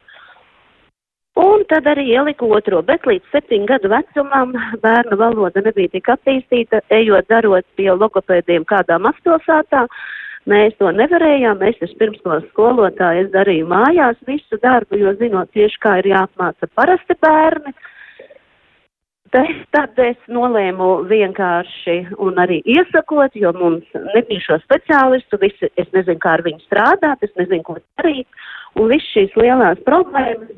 [1.39, 6.81] Un tad arī ieliku otro, bet līdz septiņu gadu vecumam bērnu valoda nebija tik attīstīta,
[6.91, 9.85] ejot darot pie logopēdiem kādā mazpilsētā.
[10.51, 15.79] Mēs to nevarējām, es pirms to skolotāju es darīju mājās visu darbu, jo zinot tieši,
[15.85, 17.75] kā ir jāapmāca parasti bērni.
[19.35, 26.21] Tad es nolēmu vienkārši un arī iesakot, jo mums nebija šo speciālistu, visi, es nezinu,
[26.23, 28.27] kā ar viņu strādāt, es nezinu, ko darīt,
[28.79, 30.57] un viss šīs lielās problēmas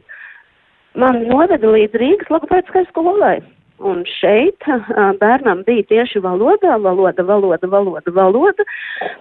[0.98, 3.38] man noveda līdz Rīgas logopēdiskai skolai.
[3.80, 4.66] Un šeit
[5.22, 8.66] bērnam bija tieši valoda, valoda, valoda, valoda, valoda,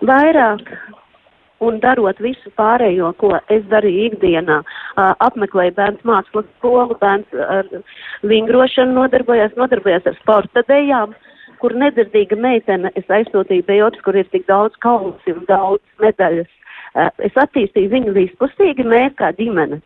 [0.04, 0.74] vairāk
[1.64, 4.60] un darot visu pārējo, ko es darīju ikdienā,
[5.28, 7.68] apmeklēju bērnu mākslas skolu, bērns ar
[8.28, 11.16] vingrošanu nodarbojās, nodarbojās ar sporta dejām,
[11.60, 16.50] kur nedzirdīga meitene es aizsūtīju Bejops, kur ir tik daudz kaunas un daudz medaļas.
[17.22, 19.78] Es attīstīju viņu vispusīgi, mēs kā ģimene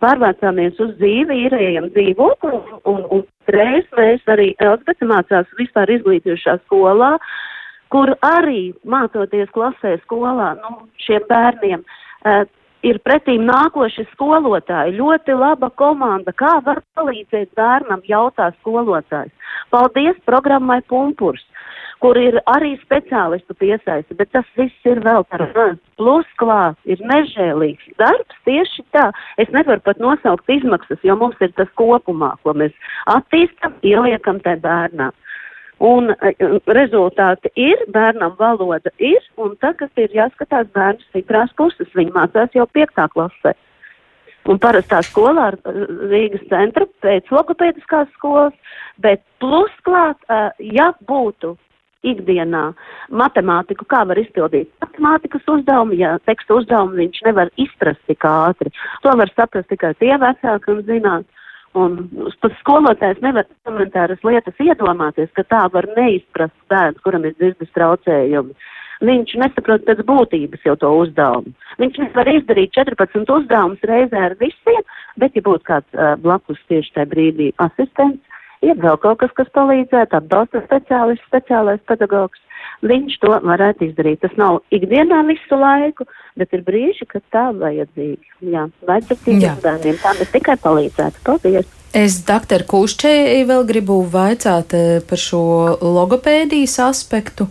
[0.00, 6.60] pārvācāmies uz dzīvi, īrējam dzīvokli, un, un, un reiz mēs arī Elspēta mācās vispār izglītojušā
[6.62, 7.34] skolā, uh,
[7.94, 12.44] kur arī mācoties klasē skolā, nu, šiem bērniem uh,
[12.86, 14.96] ir pretīm nākoši skolotāji.
[15.00, 16.34] Ļoti laba komanda.
[16.36, 19.32] Kā var palīdzēt bērnam, jautā skolotājs.
[19.74, 21.44] Paldies programmai Pumpurs,
[22.04, 25.78] kur ir arī speciālistu piesaisti, bet tas viss ir vēl par maz.
[25.96, 29.08] Plus klāt ir nežēlīgs darbs tieši tā.
[29.40, 32.74] Es nevaru pat nosaukt izmaksas, jo mums ir tas kopumā, ko mēs
[33.12, 35.14] attīstam, ieliekam tai bērnām.
[35.84, 36.32] Un e,
[36.72, 41.90] rezultāti ir, bērnam valoda ir, un tagad ir jāskatās bērnu stiprās puses.
[41.94, 43.52] Viņi mācās jau piektā klasē.
[44.48, 48.56] Un parastā skolā ar e, Rīgas centra pēc logopēdiskās skolas,
[49.04, 50.40] bet plus klāt, e,
[50.78, 51.56] ja būtu
[52.06, 52.70] ikdienā
[53.10, 58.72] matemātiku, kā var izpildīt matemātikas uzdevumu, ja teksta uzdevumu viņš nevar izprast tik ātri.
[59.04, 61.26] To var saprast tikai tie vecāki un zināt.
[61.76, 61.96] Un
[62.40, 68.56] pat skolotājs nevar elementāras lietas iedomāties, ka tā var neizprast bērns, kuram ir dzirdes traucējumi.
[69.04, 71.52] Viņš nesaprot pēc būtības jau to uzdevumu.
[71.82, 74.86] Viņš nevar izdarīt 14 uzdevumus reizē ar visiem,
[75.20, 78.24] bet ja būtu kāds uh, blakus tieši tajā brīdī asistents,
[78.64, 82.40] ir vēl kaut kas, kas palīdzētu, atbalsta speciālists, speciālais pedagogs,
[82.86, 84.20] viņš to varētu izdarīt.
[84.24, 88.36] Tas nav ikdienā visu laiku, bet ir brīži, kad tā vajadzīgi.
[88.52, 89.98] Jā, vajadzīgi bērniem.
[90.02, 91.24] Tā mēs tikai palīdzētu.
[91.26, 91.72] Paldies!
[91.96, 95.42] Es doktoru Kušķei vēl gribu vaicāt eh, par šo
[95.80, 97.46] logopēdijas aspektu.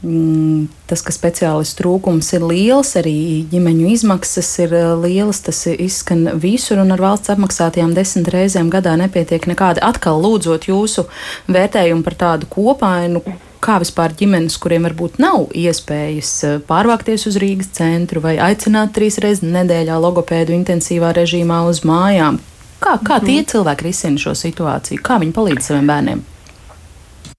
[0.00, 6.22] Mm, tas, ka speciālistu trūkums ir liels, arī ģimeņu izmaksas ir eh, lielas, tas izskan
[6.40, 9.82] visur, un ar valsts apmaksātajām desmit reizēm gadā nepietiek nekādi.
[9.84, 11.08] Atkal lūdzot jūsu
[11.50, 13.24] vērtējumu par tādu kopainu,
[13.64, 19.20] kā vispār ģimenes, kuriem varbūt nav iespējas eh, pārvākties uz Rīgas centru vai aicināt trīs
[19.22, 22.40] reizes nedēļā logopēdu intensīvā režīmā uz mājām.
[22.80, 25.02] Kā, kā tie cilvēki risina šo situāciju?
[25.04, 26.22] Kā viņi palīdz saviem bērniem?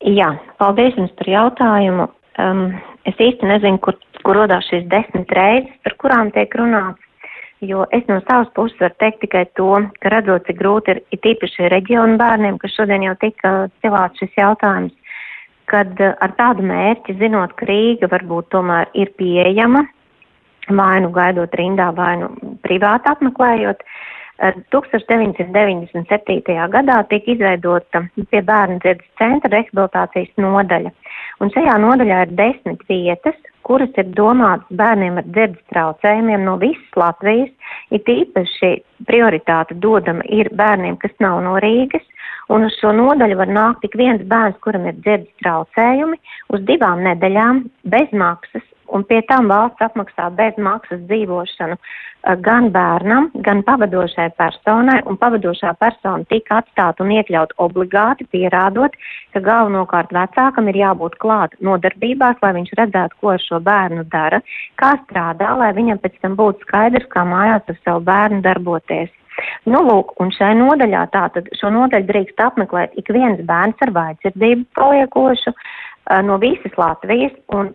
[0.05, 2.07] Jā, paldies jums par jautājumu.
[2.41, 2.67] Um,
[3.09, 7.01] es īsti nezinu, kur, kur rodās šīs desmit reizes, par kurām tiek runāts.
[7.61, 9.69] Jo es no savas puses varu teikt tikai to,
[10.01, 13.51] ka redzot, cik grūti ir, ir tīpaši reģionu bērniem, kas šodien jau tika
[13.85, 14.95] cilāts šis jautājums,
[15.71, 19.85] kad eh, ar tādu mērķi, zinot, ka Rīga varbūt tomēr ir pieejama,
[20.69, 22.27] vai nu gaidot rindā, vai nu
[22.65, 23.79] privāti apmeklējot,
[24.41, 26.69] 1997.
[26.73, 27.99] gadā tika izveidota
[28.31, 30.91] pie bērnu dzirdes centra rehabilitācijas nodaļa.
[31.41, 36.91] Un šajā nodaļā ir desmit vietas, kuras ir domātas bērniem ar dzirdes traucējumiem no visas
[36.97, 37.51] Latvijas.
[37.93, 38.71] Ir tīpaši
[39.09, 42.05] prioritāte dodama ir bērniem, kas nav no Rīgas,
[42.51, 46.19] un uz šo nodaļu var nākt tik viens bērns, kuram ir dzirdes traucējumi,
[46.53, 52.69] uz divām nedēļām bez maksas, un pie tam valsts apmaksā bez maksas dzīvošanu eh, gan
[52.75, 58.97] bērnam, gan pavadošai personai, un pavadošā persona tika atstāta un iekļaut obligāti, pierādot,
[59.33, 64.43] ka galvenokārt vecākam ir jābūt klāt nodarbībās, lai viņš redzētu, ko ar šo bērnu dara,
[64.81, 69.15] kā strādā, lai viņam pēc tam būtu skaidrs, kā mājās ar savu bērnu darboties.
[69.69, 74.67] Nu, lūk, un šai nodaļā tātad šo nodaļu drīkst apmeklēt ik viens bērns ar vājdzirdību
[74.77, 75.53] paliekošu
[76.27, 77.73] no visas Latvijas, un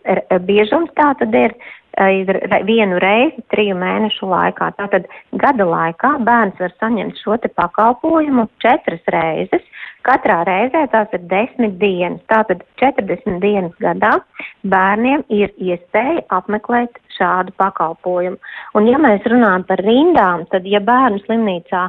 [0.49, 1.57] biežums tātad ir
[1.96, 2.29] ir
[2.68, 4.68] vienu reizi triju mēnešu laikā.
[4.77, 5.07] Tātad
[5.40, 9.64] gada laikā bērns var saņemt šo te pakalpojumu četras reizes.
[10.07, 12.20] Katrā reizē tās ir desmit dienas.
[12.29, 14.12] Tātad 40 dienas gadā
[14.68, 18.37] bērniem ir iespēja apmeklēt šādu pakalpojumu.
[18.77, 21.88] Un ja mēs runājam par rindām, tad ja bērnu slimnīcā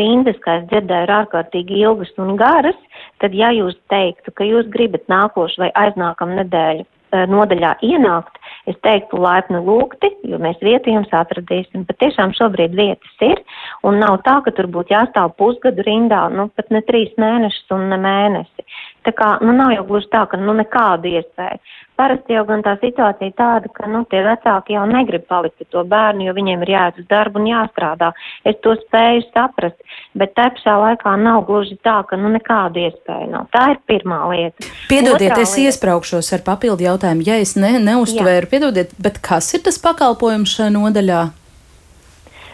[0.00, 2.78] rindas, kā es dzirdēju, ir ārkārtīgi ilgas un garas,
[3.22, 8.34] tad ja jūs teiktu, ka jūs gribat nākošu vai aiznākam nedēļu Eh, nodaļā ienākt,
[8.68, 11.86] es teiktu laipni lūgti, jo mēs vietu jums atradīsim.
[11.88, 13.40] Bet tiešām šobrīd vietas ir,
[13.88, 17.86] un nav tā, ka tur būtu jāstāv pusgadu rindā, nu pat ne trīs mēnešus un
[17.88, 18.66] ne mēnesi.
[19.08, 21.56] Tā kā, nu nav jau gluži tā, ka nu nekāda iespēja.
[21.96, 25.84] Parasti jau gan tā situācija tāda, ka, nu, tie vecāki jau negrib palikt ar to
[25.88, 28.10] bērnu, jo viņiem ir jāiet uz darbu un jāstrādā.
[28.44, 29.80] Es to spēju saprast,
[30.12, 33.48] bet te pašā laikā nav gluži tā, ka, nu, nekāda iespēja nav.
[33.56, 34.68] Tā ir pirmā lieta.
[34.92, 35.72] Piedodiet, Otrā es lieta...
[35.72, 40.76] iespraukšos ar papildu jautājumu, ja es ne, neuztvēru, piedodiet, bet kas ir tas pakalpojums šajā
[40.76, 41.28] nodaļā?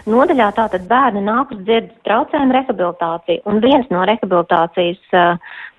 [0.04, 5.16] Nodaļā tātad bērni nāk uz dzirdes traucējumu rehabilitāciju, un viens no rehabilitācijas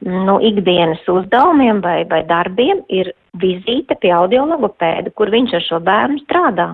[0.02, 6.24] nu, ikdienas uzdevumiem vai, vai darbiem ir vizīte pie audiologopēda, kur viņš ar šo bērnu
[6.24, 6.72] strādā.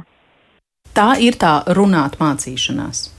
[0.96, 3.10] Tā ir tā runāt mācīšanās.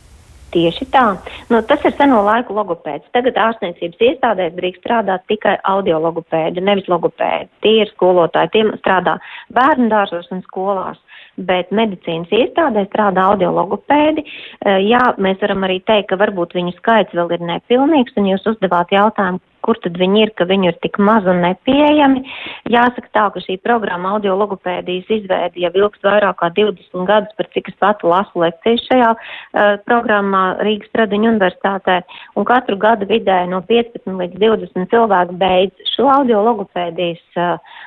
[0.53, 1.05] Tieši tā.
[1.49, 3.09] Nu, tas ir seno laiku logopēds.
[3.17, 7.49] Tagad ārstniecības iestādēs drīkst strādāt tikai audiologopēdi, nevis logopēdi.
[7.65, 9.17] Tie ir skolotāji, tie strādā
[9.57, 11.01] bērnu dārzos un skolās
[11.37, 14.25] bet medicīnas iestādē strādā audiologopēdi.
[14.25, 18.47] Eh, jā, mēs varam arī teikt, ka varbūt viņu skaits vēl ir nepilnīgs, un jūs
[18.53, 22.25] uzdevāt jautājumu, kur tad viņi ir, ka viņi ir tik maz un nepieejami.
[22.73, 27.71] Jāsaka tā, ka šī programma audiologopēdijas izveidi jau ilgst vairāk kā 20 gadus, par cik
[27.71, 32.01] es pati lasu lekcijas šajā uh, programmā Rīgas Tradiņu universitātē,
[32.35, 37.79] un katru gadu vidēji no 15 līdz 20 cilvēku beidz šo audiologopēdijas uh,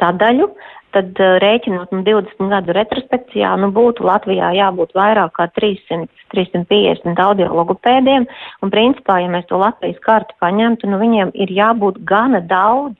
[0.00, 0.48] sadaļu,
[0.96, 7.22] tad uh, rēķinot no 20 gadu retrospekcijā, nu būtu Latvijā jābūt vairāk kā 300, 350
[7.24, 8.28] audiologopēdiem,
[8.62, 12.96] un principā, ja mēs to Latvijas karti paņemtu, nu viņiem ir jābūt gana daudz,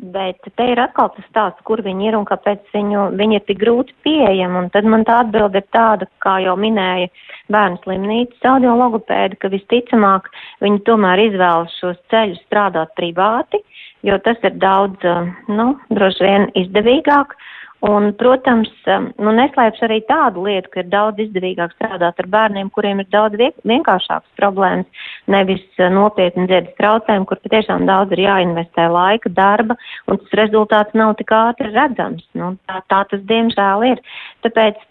[0.00, 3.60] bet te ir atkal tas stāsts, kur viņi ir un kāpēc viņu, viņi ir tik
[3.60, 7.10] grūti pieejami, un tad man tā atbilde ir tāda, kā jau minēja
[7.52, 10.30] bērnu slimnīcas audiologopēdi, ka visticamāk
[10.64, 13.60] viņi tomēr izvēlas šos ceļus strādāt privāti,
[14.06, 17.36] jo tas ir daudz, eh, nu, droši vien izdevīgāk.
[17.80, 22.68] Un, protams, eh, nu, neslēpšu arī tādu lietu, ka ir daudz izdevīgāk strādāt ar bērniem,
[22.74, 28.84] kuriem ir daudz vienkāršākas problēmas, nevis eh, nopietni dzirdes traucējumi, kur patiešām daudz ir jāinvestē
[28.92, 32.26] laika, darba, un tas rezultāts nav tik ātri redzams.
[32.36, 34.04] Nu, tā, tā tas diemžēl ir.
[34.44, 34.84] Tāpēc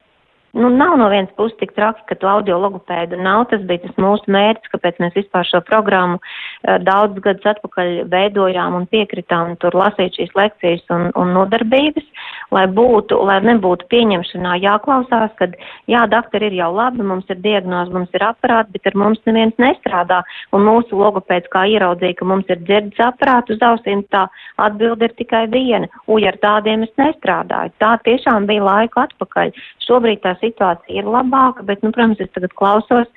[0.53, 3.43] Nu, nav no vienas puses tik traki, ka tu audio logopēdu nav.
[3.51, 8.77] Tas bija tas mūsu mērķis, kāpēc mēs vispār šo programmu uh, daudz gadus atpakaļ veidojām
[8.79, 12.07] un piekritām tur lasīt šīs lekcijas un, un nodarbības,
[12.55, 15.53] lai būtu, lai nebūtu pieņemšanā jāklausās, kad
[15.91, 19.53] jā, doktori ir jau labi, mums ir diagnoze, mums ir aparāti, bet ar mums neviens
[19.61, 20.23] nestrādā.
[20.55, 24.25] Un mūsu logopēds kā ieraudzīja, ka mums ir dzirdes aparāti uz ausīm, tā
[24.57, 25.85] atbilde ir tikai viena.
[26.09, 27.75] Uj, ar tādiem es nestrādāju.
[27.77, 29.53] Tā tiešām bija laika atpakaļ.
[29.85, 33.07] Šobrīd tā situācija ir labāka, bet, nu, protams, es tagad klausos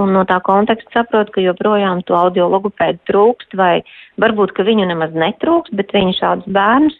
[0.00, 3.80] un no tā konteksta saprotu, ka joprojām to audio logopēdu trūkst vai
[4.22, 6.98] varbūt, ka viņu nemaz netrūkst, bet viņi šādus bērnus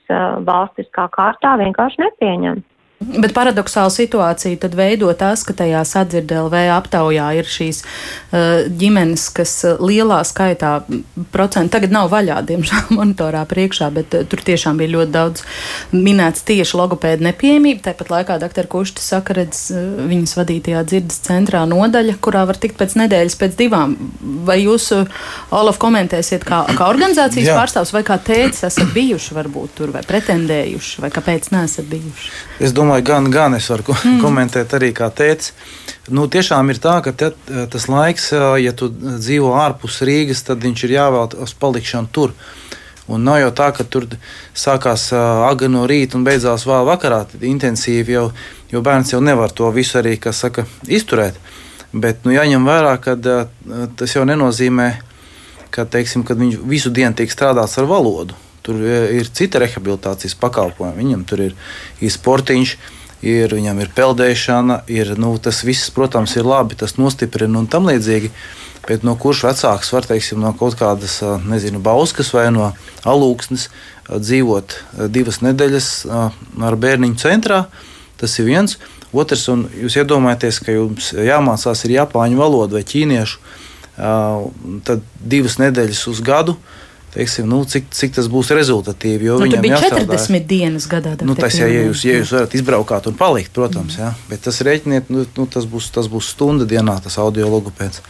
[0.49, 2.63] valstiskā kārtā vienkārši nepieņem.
[3.01, 9.55] Bet paradoxāla situācija tad veido tas, ka tajā sadzirdēlv aptaujā ir šīs uh, ģimenes, kas
[9.65, 10.75] uh, lielā skaitā
[11.33, 15.45] procentu tagad nav vaļā, diemžēl, monitorā priekšā, bet uh, tur tiešām bija ļoti daudz
[15.97, 17.87] minēts tieši logopēda nepieejamība.
[17.89, 18.69] Tāpat laikā dr.
[18.69, 23.57] Kušti saka, redz uh, viņas vadītajā dzirdes centrā nodaļa, kurā var tikt pēc nedēļas, pēc
[23.63, 23.97] divām.
[24.45, 25.09] Vai jūs, uh,
[25.57, 27.57] Olaf, komentēsiet kā, kā organizācijas Jā.
[27.57, 32.37] pārstāvs vai kā tēcis esat bijuši varbūt tur vai pretendējuši, vai kāpēc neesat bijuši?
[32.91, 34.17] Domāju, gan, gan es varu mm.
[34.19, 35.53] komentēt arī kā teicis.
[36.11, 37.29] Nu, tiešām ir tā, ka te,
[37.71, 42.35] tas laiks, ja tu dzīvo ārpus Rīgas, tad viņš ir jāvēlta uz palikšanu tur.
[43.07, 44.09] Un nav jau tā, ka tur
[44.59, 47.21] sākās agri no rīta un beidzās vēl vakarā
[47.53, 48.27] intensīvi, jau,
[48.75, 51.39] jo bērns jau nevar to visu arī saka, izturēt.
[51.95, 54.91] Bet nu, jāņem vērā, ka tas jau nenozīmē,
[55.71, 58.35] ka, teiksim, viņš visu dienu tiek strādāts ar valodu.
[58.67, 60.97] Tur ir cita rehabilitācijas pakalpojuma.
[60.99, 61.55] Viņam tur ir,
[62.01, 62.75] ir sportiņš,
[63.27, 67.89] ir, viņam ir peldēšana, ir, nu, tas viss, protams, ir labi, tas nostiprina un tam
[67.89, 68.33] līdzīgi.
[68.89, 72.71] Bet no kurš vecāks var teiksim, no kaut kādas nezinu, bauskas vai no
[73.09, 73.69] alūksnes
[74.11, 74.77] dzīvot
[75.13, 77.67] divas nedēļas ar bērniņu centrā,
[78.21, 78.79] tas ir viens.
[79.11, 83.41] Otrs, un jūs iedomājaties, ka jums jāmācās ir japāņu valoda vai ķīniešu,
[84.87, 86.57] tad divas nedēļas uz gadu.
[87.11, 89.33] Teiksim, nu, cik, cik tas būs rezultatīvi.
[89.35, 90.15] Nu, tur bija jāstrādā.
[90.15, 91.17] 40 dienas gadā.
[91.27, 94.05] Nu, tas, ja, ja, jūs, ja jūs varat izbraukāt un palikt, protams, mm.
[94.05, 98.05] jā, bet tas rēķiniet, nu, nu, tas, būs, tas būs stunda dienā, tas audio logopēds.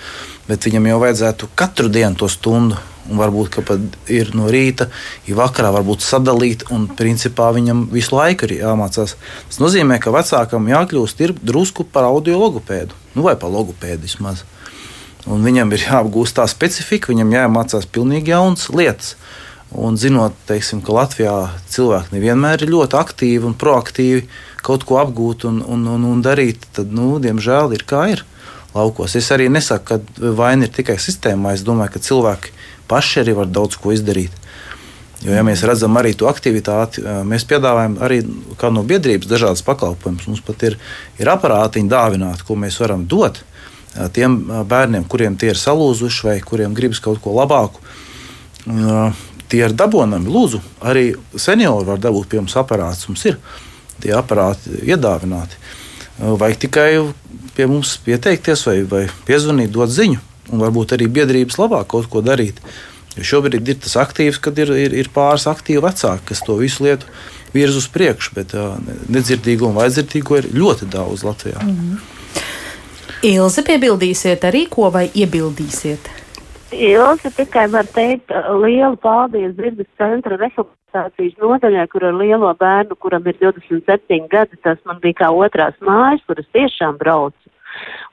[0.51, 2.77] Bet viņam jau vajadzētu katru dienu to stundu
[3.11, 4.91] un varbūt pat ir no rīta,
[5.29, 9.17] ir vakarā, varbūt sadalīt, un principā viņam visu laiku ir jāmācās.
[9.49, 14.45] Tas nozīmē, ka vecākam jākļūst drusku par audio logopēdu, nu vai par logopēdu vismaz.
[15.29, 19.17] Un viņam ir jāapgūst tā specifika, viņam jāmācās pilnīgi jaunas lietas.
[19.71, 21.35] Un zinot, teiksim, ka Latvijā
[21.71, 24.25] cilvēki nevienmēr ir ļoti aktīvi un proaktīvi
[24.67, 28.25] kaut ko apgūt un, un, un, un darīt, tad, nu, diemžēl, ir kā ir
[28.75, 29.15] laukos.
[29.21, 31.55] Es arī nesaku, ka vaina ir tikai sistēmā.
[31.55, 32.55] Es domāju, ka cilvēki
[32.91, 34.35] paši arī var daudz ko izdarīt.
[35.21, 40.27] Jo, ja mēs redzam arī to aktivitāti, mēs piedāvājam arī no biedrības dažādas pakalpojumus.
[40.33, 40.79] Mums pat ir,
[41.21, 43.43] ir aparātiņi dāvināti, ko mēs varam dot
[44.15, 44.39] tiem
[44.69, 47.83] bērniem, kuriem tie ir salūzuši vai kuriem gribas kaut ko labāku.
[49.51, 50.31] Tie ir dabūnami.
[50.31, 53.09] Lūdzu, arī seniori var dabūt pie mums aparātus.
[53.11, 53.41] Mums ir
[54.01, 55.59] tie aparāti iedāvināti.
[56.21, 56.91] Vajag tikai
[57.57, 60.21] pie mums pieteikties vai, vai piezvanīt, dot ziņu
[60.51, 62.61] un varbūt arī biedrības labāk kaut ko darīt.
[63.17, 66.87] Jo šobrīd ir tas aktīvs, kad ir, ir, ir pāris aktīvi vecāki, kas to visu
[66.87, 67.11] lietu
[67.55, 68.55] virz uz priekšu, bet
[69.11, 71.59] nedzirdīgo un vaidzirdīgo ir ļoti daudz Latvijā.
[71.65, 72.20] Mm -hmm.
[73.21, 76.07] Ilze piebildīsiet arī ko vai iebildīsiet?
[76.73, 83.29] Ilze tikai var teikt lielu paldies dzirdes centra rehabilitācijas nodaļai, kur ar lielo bērnu, kuram
[83.29, 87.53] ir 27 gadi, tas man bija kā otrās mājas, kuras tiešām braucu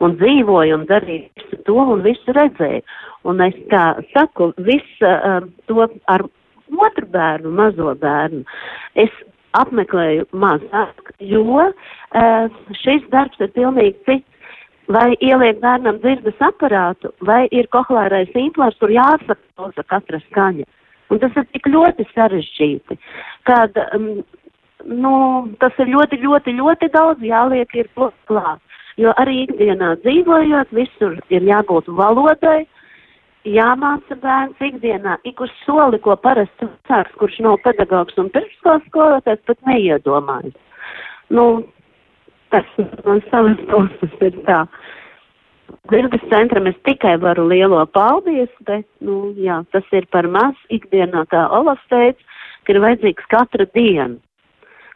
[0.03, 2.83] un dzīvoju un darīju visu to un visu redzēju.
[3.31, 5.39] Un es kā saku, visu uh,
[5.71, 6.27] to ar
[6.67, 8.43] otru bērnu, mazo bērnu,
[8.99, 9.13] es
[9.55, 14.33] apmeklēju mazāk, jo uh, šis darbs ir pilnīgi cits.
[14.87, 20.63] Vai ieliek bērnam dzirdes aparātu, vai ir kohlērais implants, kur jāsaklausa katra skaņa.
[21.11, 22.95] Un tas ir tik ļoti sarežģīti,
[23.47, 24.07] kad um,
[24.87, 25.11] nu,
[25.59, 27.91] tas ir ļoti, ļoti, ļoti daudz jāliek ir
[28.27, 28.63] klāt.
[28.97, 32.63] Jo arī ikdienā dzīvojot, visur ir jābūt valodai,
[33.47, 39.43] jāmāca bērns ikdienā, ik uz soli, ko parasti vecāks, kurš nav pedagogs un pirmskolas skolotājs,
[39.47, 40.55] pat neiedomājas.
[41.29, 41.67] Nu,
[42.53, 42.69] tas
[43.05, 44.65] man savas puses ir tā.
[45.91, 51.25] Dzirdes centram es tikai varu lielo paldies, bet, nu, jā, tas ir par maz ikdienā,
[51.31, 54.15] kā Olafs teica, ka ir vajadzīgs katra diena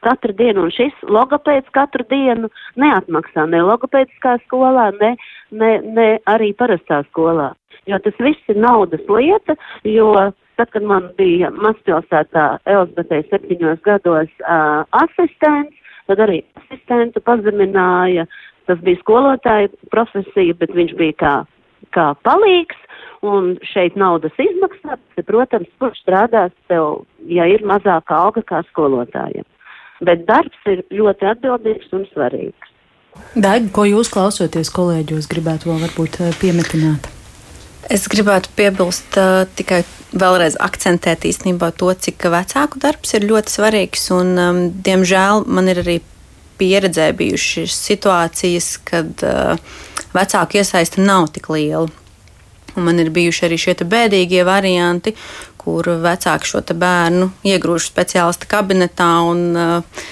[0.01, 2.49] katru dienu, un šis logopēds katru dienu
[2.81, 5.15] neatmaksā ne logopēdiskā skolā, ne,
[5.51, 7.51] ne, ne arī parastā skolā.
[7.89, 9.55] Jo tas viss ir naudas lieta,
[9.87, 10.13] jo
[10.59, 15.77] tad, kad man bija mazpilsētā Elzbetē septiņos gados uh, asistents,
[16.11, 18.27] tad arī asistentu pazemināja.
[18.69, 21.35] Tas bija skolotāja profesija, bet viņš bija kā,
[21.95, 22.77] kā palīgs.
[23.21, 24.95] Un šeit naudas izmaksā,
[25.27, 29.45] protams, kurš strādās tev, ja ir mazāka alga kā skolotājiem
[30.05, 32.69] bet darbs ir ļoti atbildīgs un svarīgs.
[33.35, 37.11] Daiga, ko jūs klausoties kolēģos, gribētu vēl varbūt eh, piemetināt?
[37.89, 44.09] Es gribētu piebilst uh, tikai vēlreiz akcentēt īstenībā to, cik vecāku darbs ir ļoti svarīgs.
[44.13, 45.97] Un, um, diemžēl man ir arī
[46.61, 49.55] pieredzē bijušas situācijas, kad uh,
[50.13, 51.89] vecāku iesaiste nav tik liela.
[52.75, 55.15] Un man ir bijuši arī šie bēdīgie varianti,
[55.59, 60.03] kur vecāki šo bērnu iegrūž speciālista kabinetā un uh,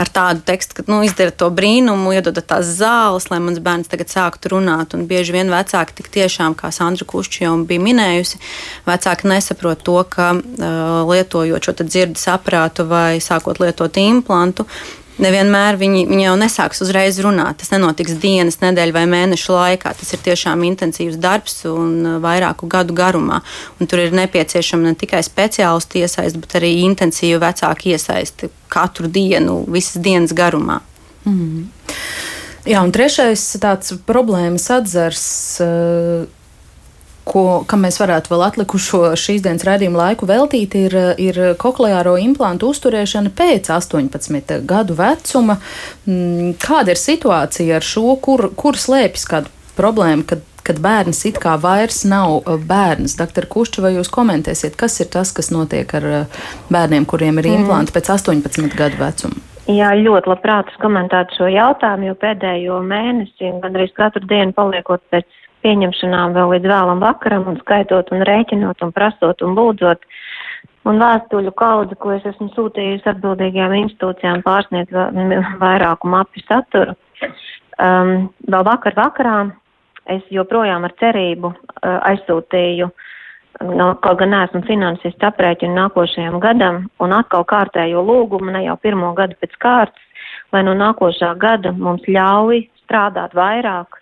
[0.00, 4.12] ar tādu tekstu, ka nu, izdara to brīnumu, iedodat tās zāles, lai mans bērns tagad
[4.12, 4.96] sāktu runāt.
[4.96, 8.40] Un bieži vien vecāki tik tiešām, kā Sandra Kušķi jau bija minējusi,
[8.88, 14.66] vecāki nesaprot to, ka uh, lietojot šo dzirdes aparātu vai sākot lietot implantu,
[15.22, 17.60] nevienmēr viņi, viņi jau nesāks uzreiz runāt.
[17.60, 19.92] Tas nenotiks dienas, nedēļu vai mēnešu laikā.
[19.98, 23.42] Tas ir tiešām intensīvs darbs un uh, vairāku gadu garumā.
[23.78, 29.62] Un tur ir nepieciešama ne tikai speciālistu iesaiste, bet arī intensīva vecāka iesaiste katru dienu,
[29.70, 30.80] visas dienas garumā.
[31.28, 31.68] Mm.
[32.68, 35.24] Jā, un trešais tāds problēmas atzars.
[35.64, 36.39] Uh,
[37.28, 42.70] ko, kam mēs varētu vēl atlikušo šīs dienas raidījuma laiku veltīt, ir, ir kokleāro implantu
[42.74, 45.58] uzturēšana pēc 18 gadu vecuma.
[46.06, 51.38] Mm, kāda ir situācija ar šo, kur, kur slēpjas kāda problēma, kad, kad bērns it
[51.42, 53.18] kā vairs nav uh, bērns?
[53.20, 56.42] Doktor Kušķa, vai jūs komentēsiet, kas ir tas, kas notiek ar uh,
[56.72, 57.62] bērniem, kuriem ir mm.
[57.62, 59.46] implanti pēc 18 gadu vecuma?
[59.70, 65.28] Jā, ļoti labprāt komentētu šo jautājumu, jo pēdējo mēnesi, gandrīz katru dienu paliekot pēc
[65.64, 70.06] pieņemšanām vēl līdz vēlam vakaram un skaitot un rēķinot un prasot un lūdzot.
[70.88, 74.94] Un vēstuļu kaudze, ko es esmu sūtījusi atbildīgajām institūcijām, pārsniedz
[75.64, 76.96] vairāku mapu saturu.
[77.80, 79.36] Um, vēl vakar vakarā
[80.10, 82.88] es joprojām ar cerību uh, aizsūtīju,
[83.68, 89.12] no, kaut gan neesmu finansisti aprēķinu nākošajam gadam, un atkal kārtējo lūgumu, ne jau pirmo
[89.16, 93.99] gadu pēc kārtas, lai no nākošā gada mums ļauj strādāt vairāk,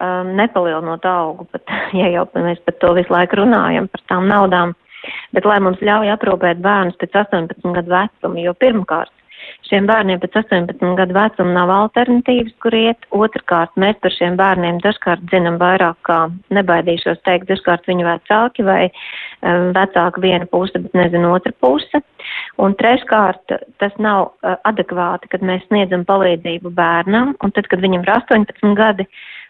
[0.00, 1.64] um, nepalielinot augu, pat,
[1.96, 4.74] ja jau mēs par to visu laiku runājam, par tām naudām,
[5.36, 9.12] bet lai mums ļauj aprūpēt bērnus pēc 18 gadu vecuma, jo pirmkārt,
[9.68, 13.06] šiem bērniem pēc 18 gadu vecuma nav alternatīvas, kur iet.
[13.14, 16.18] Otrkārt, mēs par šiem bērniem dažkārt zinām vairāk kā,
[16.54, 22.02] nebaidīšos teikt, dažkārt viņu vecāki vai um, vecāka viena puse, bet nezinu otra puse.
[22.62, 28.06] Un treškārt, tas nav uh, adekvāti, kad mēs sniedzam palīdzību bērnam, un tad, kad viņam
[28.06, 29.08] ir 18 gadi,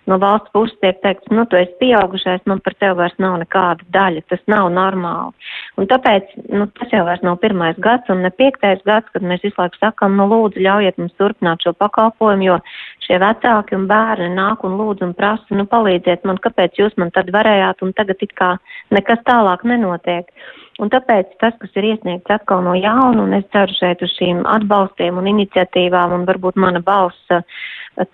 [0.09, 3.87] no valsts puses tiek teikts, nu, tu esi pieaugušais, man par tevi vairs nav nekāda
[3.95, 5.49] daļa, tas nav normāli.
[5.79, 9.45] Un tāpēc, nu, tas jau vairs nav pirmais gads un ne piektais gads, kad mēs
[9.45, 12.59] visu laiku sakam, nu, lūdzu, ļaujiet mums turpināt šo pakalpojumu, jo
[13.07, 17.13] šie vecāki un bērni nāk un lūdzu un prasa, nu, palīdziet man, kāpēc jūs man
[17.15, 18.55] tad varējāt un tagad it kā
[18.95, 20.33] nekas tālāk nenotiek.
[20.79, 24.45] Un tāpēc tas, kas ir iesniegts atkal no jauna, un es ceru šeit uz šīm
[24.47, 27.35] atbalstiem un iniciatīvām, un varbūt mana balss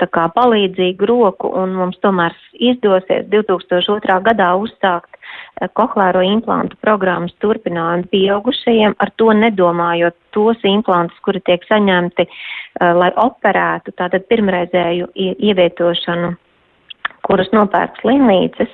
[0.00, 4.18] tā kā palīdzīgu roku, un mums tomēr izdosies 2002.
[4.28, 11.62] gadā uzsākt eh, kohlēro implantu programmas turpinājumu pieaugušajiem, ar to nedomājot tos implantus, kuri tiek
[11.68, 16.32] saņemti, uh, lai operētu tātad pirmreizēju ievietošanu
[17.24, 18.72] kuras nopērk slimnīcas,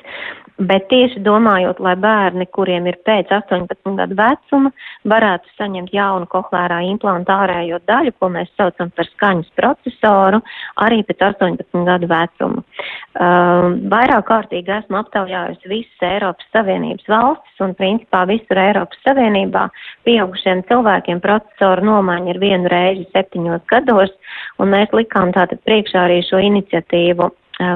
[0.60, 4.72] Bet tieši domājot, lai bērni, kuriem ir pēc 18 gadu vecuma,
[5.08, 10.42] varētu saņemt jaunu kohlērā implantu ārējo daļu, ko mēs saucam par skaņas procesoru,
[10.84, 12.60] arī pēc 18 gadu vecuma.
[12.60, 19.66] Uh, vairāk kārtīgi esmu aptaujājusi visas Eiropas Savienības valstis un principā visur Eiropas Savienībā
[20.04, 24.12] pieaugušiem cilvēkiem procesoru nomaiņa ir vienu reizi septiņos gados,
[24.60, 27.32] un mēs likām tātad priekšā arī šo iniciatīvu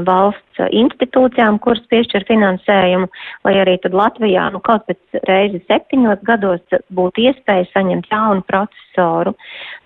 [0.07, 3.09] valsts institūcijām, kuras piešķir finansējumu,
[3.47, 6.63] lai arī tad Latvijā nu, kaut pēc reizi septiņos gados
[6.95, 9.35] būtu iespēja saņemt jaunu procesoru.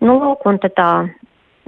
[0.00, 0.90] Nu, lūk, un tad tā,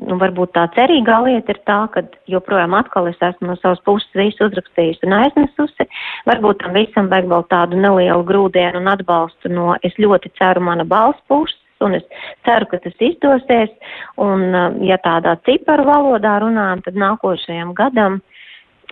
[0.07, 4.11] nu, varbūt tā cerīgā lieta ir tā, ka joprojām atkal es esmu no savas puses
[4.15, 5.89] visu uzrakstījusi un aiznesusi.
[6.31, 10.87] Varbūt tam visam vajag vēl tādu nelielu grūdienu un atbalstu no, es ļoti ceru, mana
[10.87, 12.07] balss puses un es
[12.47, 13.75] ceru, ka tas izdosies.
[14.21, 18.21] Un, uh, ja tādā ciparu valodā runājam, tad nākošajam gadam,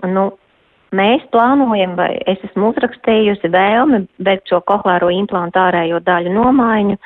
[0.07, 0.28] nu,
[0.97, 6.99] mēs plānojam, vai es esmu uzrakstījusi vēlmi veikt šo kohlēro implantu ārējo daļu nomaiņu.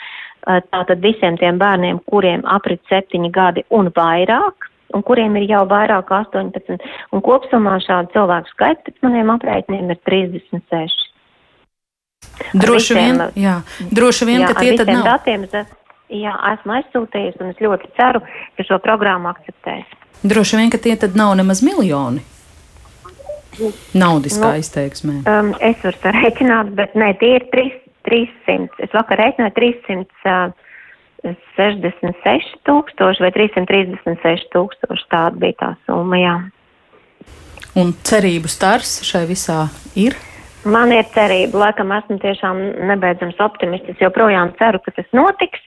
[0.42, 5.62] Uh, tātad visiem tiem bērniem, kuriem aprit septiņi gadi un vairāk, un kuriem ir jau
[5.70, 11.11] vairāk kā 18, un kopsumā šādu cilvēku skaits pēc maniem aprēķiniem ir 36.
[12.56, 13.60] Droši vien, jā,
[13.92, 15.04] droši vien, jā, ka tie tad nav.
[15.06, 15.40] Datiem,
[16.12, 18.20] jā, esmu aizsūtījusi un es ļoti ceru,
[18.56, 19.86] ka šo programmu akceptēs.
[20.22, 22.20] Droši vien, ka tie tad nav nemaz miljoni.
[23.92, 25.14] Naudiskā nu, izteiksmē.
[25.28, 27.68] Um, es varu sarēķināt, bet nē, tie ir 3,
[28.08, 28.80] 300.
[28.86, 35.04] Es vakar rēķināju 366 tūkstoši vai 336 tūkstoši.
[35.12, 36.36] Tāda bija tā summa, jā.
[37.78, 39.60] Un cerību stars šai visā
[40.00, 40.12] ir?
[40.62, 43.90] Man ir cerība, laikam esmu tiešām nebeidzams optimists.
[43.90, 45.58] Es joprojām ceru, ka tas notiks.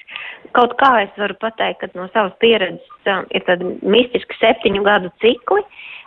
[0.55, 5.11] Kaut kā es varu pateikt, ka no savas pieredzes um, ir tādi mistiski septiņu gadu
[5.19, 5.65] cikli.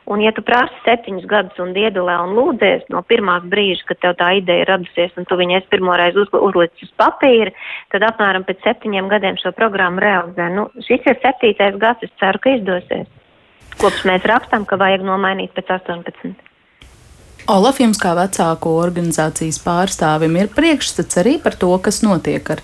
[0.08, 4.16] Un, ja tu prasi septiņus gadus un diedulē un lūdzies no pirmās brīža, kad tev
[4.16, 7.52] tā ideja ir radusies un tu viņu esi pirmoreiz uz, uzlicis uz papīra,
[7.92, 10.48] tad apmēram pēc septiņiem gadiem šo programmu realizē.
[10.56, 13.08] Nu, šis ir septītais gads, es ceru, ka izdosies.
[13.76, 16.47] Kopš mēs rakstām, ka vajag nomainīt pēc 18.
[17.48, 22.62] Olaf, jums kā vecāko organizācijas pārstāvim ir priekšstats arī par to, kas notiek ar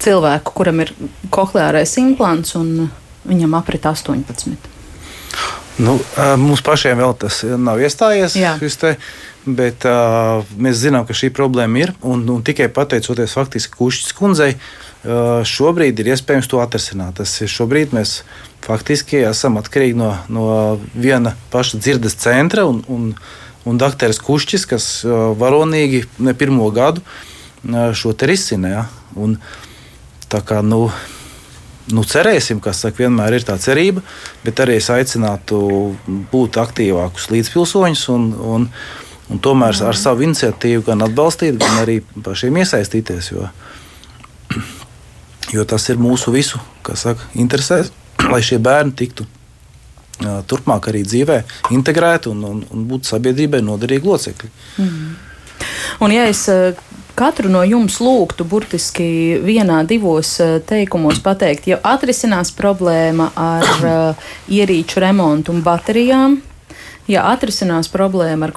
[0.00, 0.94] cilvēku, kuram ir
[1.34, 2.88] kohleārais implants un
[3.28, 4.56] viņam aprit 18.
[5.78, 5.94] Nu,
[6.40, 8.34] mums pašiem vēl tas nav iestājies.
[8.80, 8.96] Te,
[9.46, 11.94] bet uh, mēs zinām, ka šī problēma ir.
[12.02, 17.20] Un, un tikai pateicoties faktiski Kušķis kundzei, uh, šobrīd ir iespējams to atrisināt.
[17.20, 18.22] Tas ir šobrīd mēs
[18.66, 20.48] faktiski esam atkarīgi no, no
[20.98, 23.12] viena paša dzirdes centra un, un,
[23.68, 24.88] un doktoras Kušķis, kas
[25.38, 27.04] varonīgi ne pirmo gadu
[27.94, 28.70] šo te risina.
[28.72, 28.84] Ja?
[29.18, 29.36] Un,
[30.30, 30.86] tā kā, nu,
[31.92, 34.04] nu, cerēsim, ka saka, vienmēr ir tā cerība,
[34.44, 35.60] bet arī es aicinātu
[36.32, 38.68] būt aktīvākus līdzpilsoņus un, un,
[39.28, 43.32] un tomēr ar savu iniciatīvu gan atbalstīt, gan arī pašiem iesaistīties.
[43.34, 43.48] Jo,
[45.56, 46.60] jo tas ir mūsu visu
[46.96, 47.92] saka, interesēs,
[48.30, 49.26] lai šie bērni tiktu
[50.18, 51.38] turpmāk arī dzīvē
[51.76, 54.50] integrēti un, un, un būtu sabiedrībai noderīgi locekļi.
[54.82, 55.16] Mm.
[56.04, 56.44] Un, ja es
[57.18, 60.36] katru no jums lūgtu burtiski vienā, divos
[60.68, 66.38] teikumos pateikt, ja atrisinās problēma ar uh, ierīču remontu un baterijām,
[67.10, 68.54] ja atrisinās problēma ar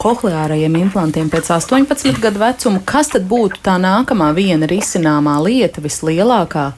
[0.00, 6.70] kohleārajiem implantiem pēc 18 gadu vecuma, kas tad būtu tā nākamā viena risināmā lieta, vislielākā,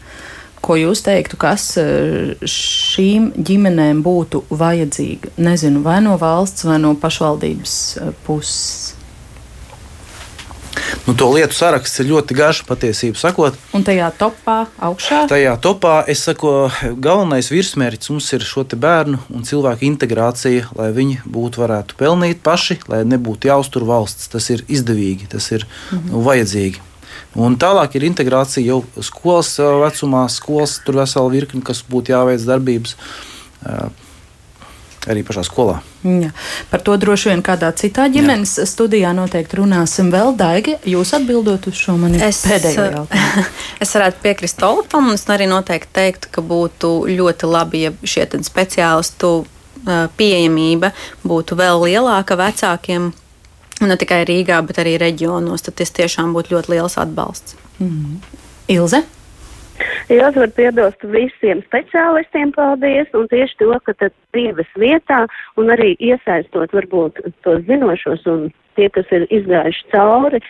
[0.62, 5.36] ko jūs teiktu, kas eh, šīm ģimenēm būtu vajadzīga?
[5.42, 7.78] Nezinu, vai no valsts, vai no pašvaldības
[8.26, 8.96] puses.
[11.06, 13.56] Nu, to lietu saraksts ir ļoti garš, patiesībā sakot.
[13.74, 15.24] Un tajā topā augšā?
[15.30, 16.52] Tajā topā es saku,
[17.02, 22.78] galvenais virsmērķis mums ir šo bērnu un cilvēku integrācija, lai viņi būtu varētu pelnīt paši,
[22.92, 24.30] lai nebūtu jāuztur valsts.
[24.32, 26.91] Tas ir izdevīgi, tas ir nu, vajadzīgi.
[27.40, 32.96] Un tālāk ir integrācija jau skolas vecumā, skolas tur vesela virkni, kas būtu jāveic darbības
[35.10, 35.80] arī pašā skolā.
[36.06, 36.30] Ja.
[36.70, 38.66] Par to droši vien kādā citā ģimenes Jā.
[38.70, 40.34] studijā noteikti runāsim vēl.
[40.38, 43.46] Daigi, jūs atbildot uz šo mani es, pēdējo jautājumu.
[43.82, 48.28] Es varētu piekrist Tolpam, un es arī noteikti teiktu, ka būtu ļoti labi, ja šie
[48.46, 49.32] speciālistu
[50.18, 50.92] pieejamība
[51.26, 53.10] būtu vēl lielāka vecākiem.
[53.82, 55.64] Ne tikai Rīgā, bet arī reģionos.
[55.66, 57.56] Tad tas tiešām būtu ļoti liels atbalsts.
[57.82, 58.20] Mm.
[58.70, 59.02] Ilze?
[60.12, 65.24] Es varu piebilst visiem speciālistiem paldies un tieši to, ka tad dzīves vietā
[65.58, 70.42] un arī iesaistot varbūt tos zinošos un tie, kas ir izgājuši cauri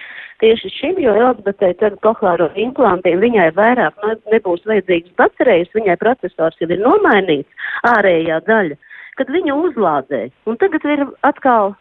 [0.43, 4.01] tieši šim, jo Elizabetei ar kohlāro implantiem viņai vairāk
[4.33, 8.79] nebūs vajadzīgas baterijas, viņai procesors jau ir nomainīts, ārējā daļa,
[9.21, 10.25] kad viņa uzlādē.
[10.51, 11.77] Un tagad ir atkal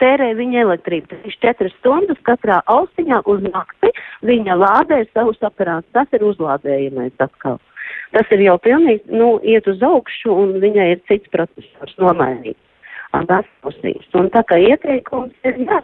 [0.00, 1.20] tērē viņa elektrību.
[1.30, 3.92] 4 stundas katrā austiņā uz nakti
[4.26, 5.90] viņa lādē savus aparātus.
[5.96, 7.60] Tas ir uzlādējamais atkal.
[8.14, 12.58] Tas ir jau pilnīgi, nu, iet uz augšu un viņai ir cits procesors nomainīts.
[13.14, 14.06] Abās pusīs.
[14.14, 15.80] Un tā kā ieteikums ir, jā,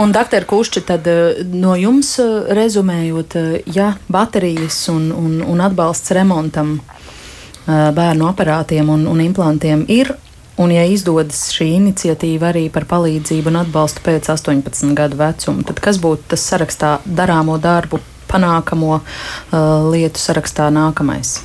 [0.00, 5.60] Un, doktor Kušķi, tad eh, no jums eh, rezumējot, eh, ja baterijas un, un, un
[5.60, 6.78] atbalsts remontam
[7.66, 10.14] bērnu aparātiem un, un implantiem ir.
[10.60, 15.80] Un, ja izdodas šī iniciatīva arī par palīdzību un atbalstu pēc 18 gadu vecuma, tad
[15.80, 19.06] kas būtu tas sarakstā darāmo darbu, panākamo uh,
[19.88, 21.38] lietu sarakstā nākamais?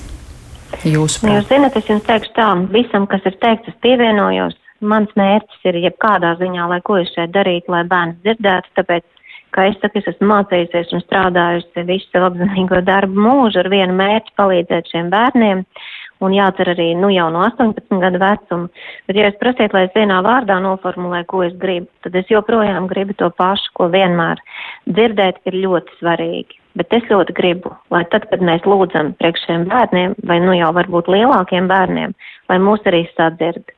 [0.83, 1.37] Jūsu prāt?
[1.37, 4.59] Jūs zināt, es jums teikšu tā, visam, kas ir teikts, es pievienojos.
[4.83, 9.05] Mans mērķis ir jebkādā ziņā, lai ko es šeit darītu, lai bērns dzirdētu, tāpēc,
[9.55, 13.95] kā es saku, es esmu mācījusies un strādājusi visu savu apzinīgo darbu mūžu ar vienu
[13.95, 15.63] mērķi palīdzēt šiem bērniem.
[15.63, 18.69] Uh, un jācer arī nu, jau no 18 gadu vecuma.
[19.07, 22.89] Bet, ja es prasiet, lai es vienā vārdā noformulēju, ko es gribu, tad es joprojām
[22.91, 24.41] gribu to pašu, ko vienmēr
[24.87, 26.61] dzirdēt ir ļoti svarīgi.
[26.75, 30.73] Bet es ļoti gribu, lai tad, kad mēs lūdzam priekš šiem bērniem, vai nu jau
[30.75, 32.15] varbūt lielākiem bērniem,
[32.51, 33.71] lai mūs arī sadzird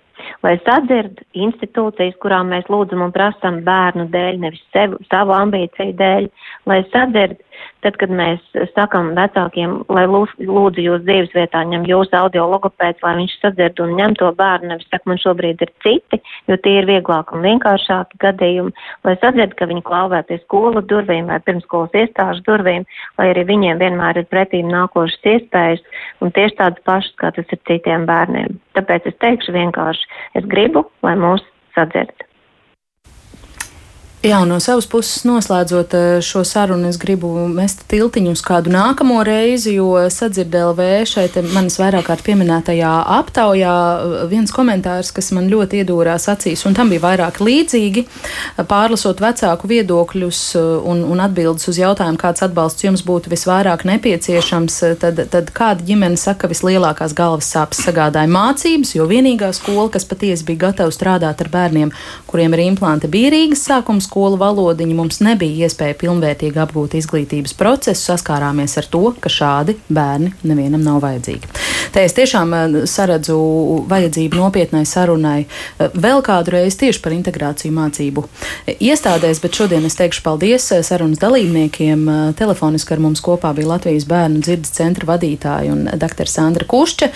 [0.45, 6.29] lai sadzird institūcijas, kurām mēs lūdzam un prasam bērnu dēļ, nevis sev, savu ambīciju dēļ,
[6.69, 7.37] lai sadzird
[7.85, 8.41] Tad, kad mēs
[8.73, 13.93] sakam vecākiem, lai lūdzu jūs dzīves vietā ņem jūsu audio logopēds, lai viņš sadzird un
[13.99, 16.19] ņem to bērnu, nevis saka, man šobrīd ir citi,
[16.49, 18.73] jo tie ir vieglāk un vienkāršāki gadījumi,
[19.05, 22.87] lai sadzird, ka viņi klauvē pie skolu durvīm vai pirmskolas iestāžu durvīm,
[23.21, 25.85] lai arī viņiem vienmēr ir pretīm nākošas iespējas
[26.21, 28.57] un tieši tādas pašas, kā tas ir citiem bērniem.
[28.77, 30.09] Tāpēc es teikšu vienkārši,
[30.41, 31.45] es gribu, lai mūs
[31.77, 32.26] sadzird.
[34.25, 39.19] Jā, no savas puses noslēdzot eh, šo sarunu, es gribu mest tiltiņu uz kādu nākamo
[39.21, 45.83] reizi, jo sadzirdēlv šeit manis vairāk kārt pieminētajā aptaujā eh, viens komentārs, kas man ļoti
[45.83, 48.07] iedūrās acīs, un tam bija vairāk līdzīgi,
[48.71, 54.79] pārlasot vecāku viedokļus eh, un, un atbildes uz jautājumu, kāds atbalsts jums būtu visvairāk nepieciešams,
[54.97, 60.49] tad, tad kāda ģimene saka, vislielākās galvas sāpes sagādāja mācības, jo vienīgā skola, kas patiesi
[60.49, 61.93] bija gatava strādāt ar bērniem,
[62.25, 68.13] kuriem ir implanti, bija Rīgas sākums skolu valodiņu mums nebija iespēja pilnvērtīgi apgūt izglītības procesu,
[68.13, 71.51] saskārāmies ar to, ka šādi bērni nevienam nav vajadzīgi.
[71.93, 72.53] Te es tiešām
[72.89, 73.37] saredzu
[73.89, 75.45] vajadzību nopietnai sarunai
[75.77, 78.23] vēl kādu reizi tieši par integrāciju mācību
[78.75, 82.03] iestādēs, bet šodien es teikšu paldies sarunas dalībniekiem.
[82.37, 86.29] Telefoniski ar mums kopā bija Latvijas bērnu dzirdes centra vadītāja un dr.
[86.29, 87.09] Sandra Kušča,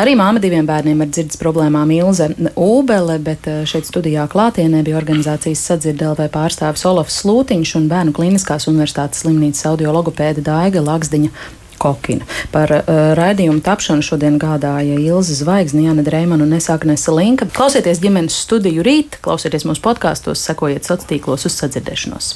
[0.00, 5.62] arī māma diviem bērniem ar dzirdes problēmām Ilze Ūbele, bet šeit studijā klātienē bija organizācijas
[5.70, 11.30] sadzirdelvē pārstāvis Olafs Slūtiņš un Bērnu Kliniskās universitātes slimnīcas audiologopēda Daiga Laksdiņa
[11.78, 12.26] Kokina.
[12.54, 17.50] Par uh, raidījumu tapšanu šodien gādāja Ilza Zvaigzne, Jāna Dreimana un Nesāknese Linka.
[17.54, 22.34] Klausieties ģimenes studiju rīt, klausieties mūsu podkāstos, sekojiet sociālos tīklos uz sadzirdēšanos.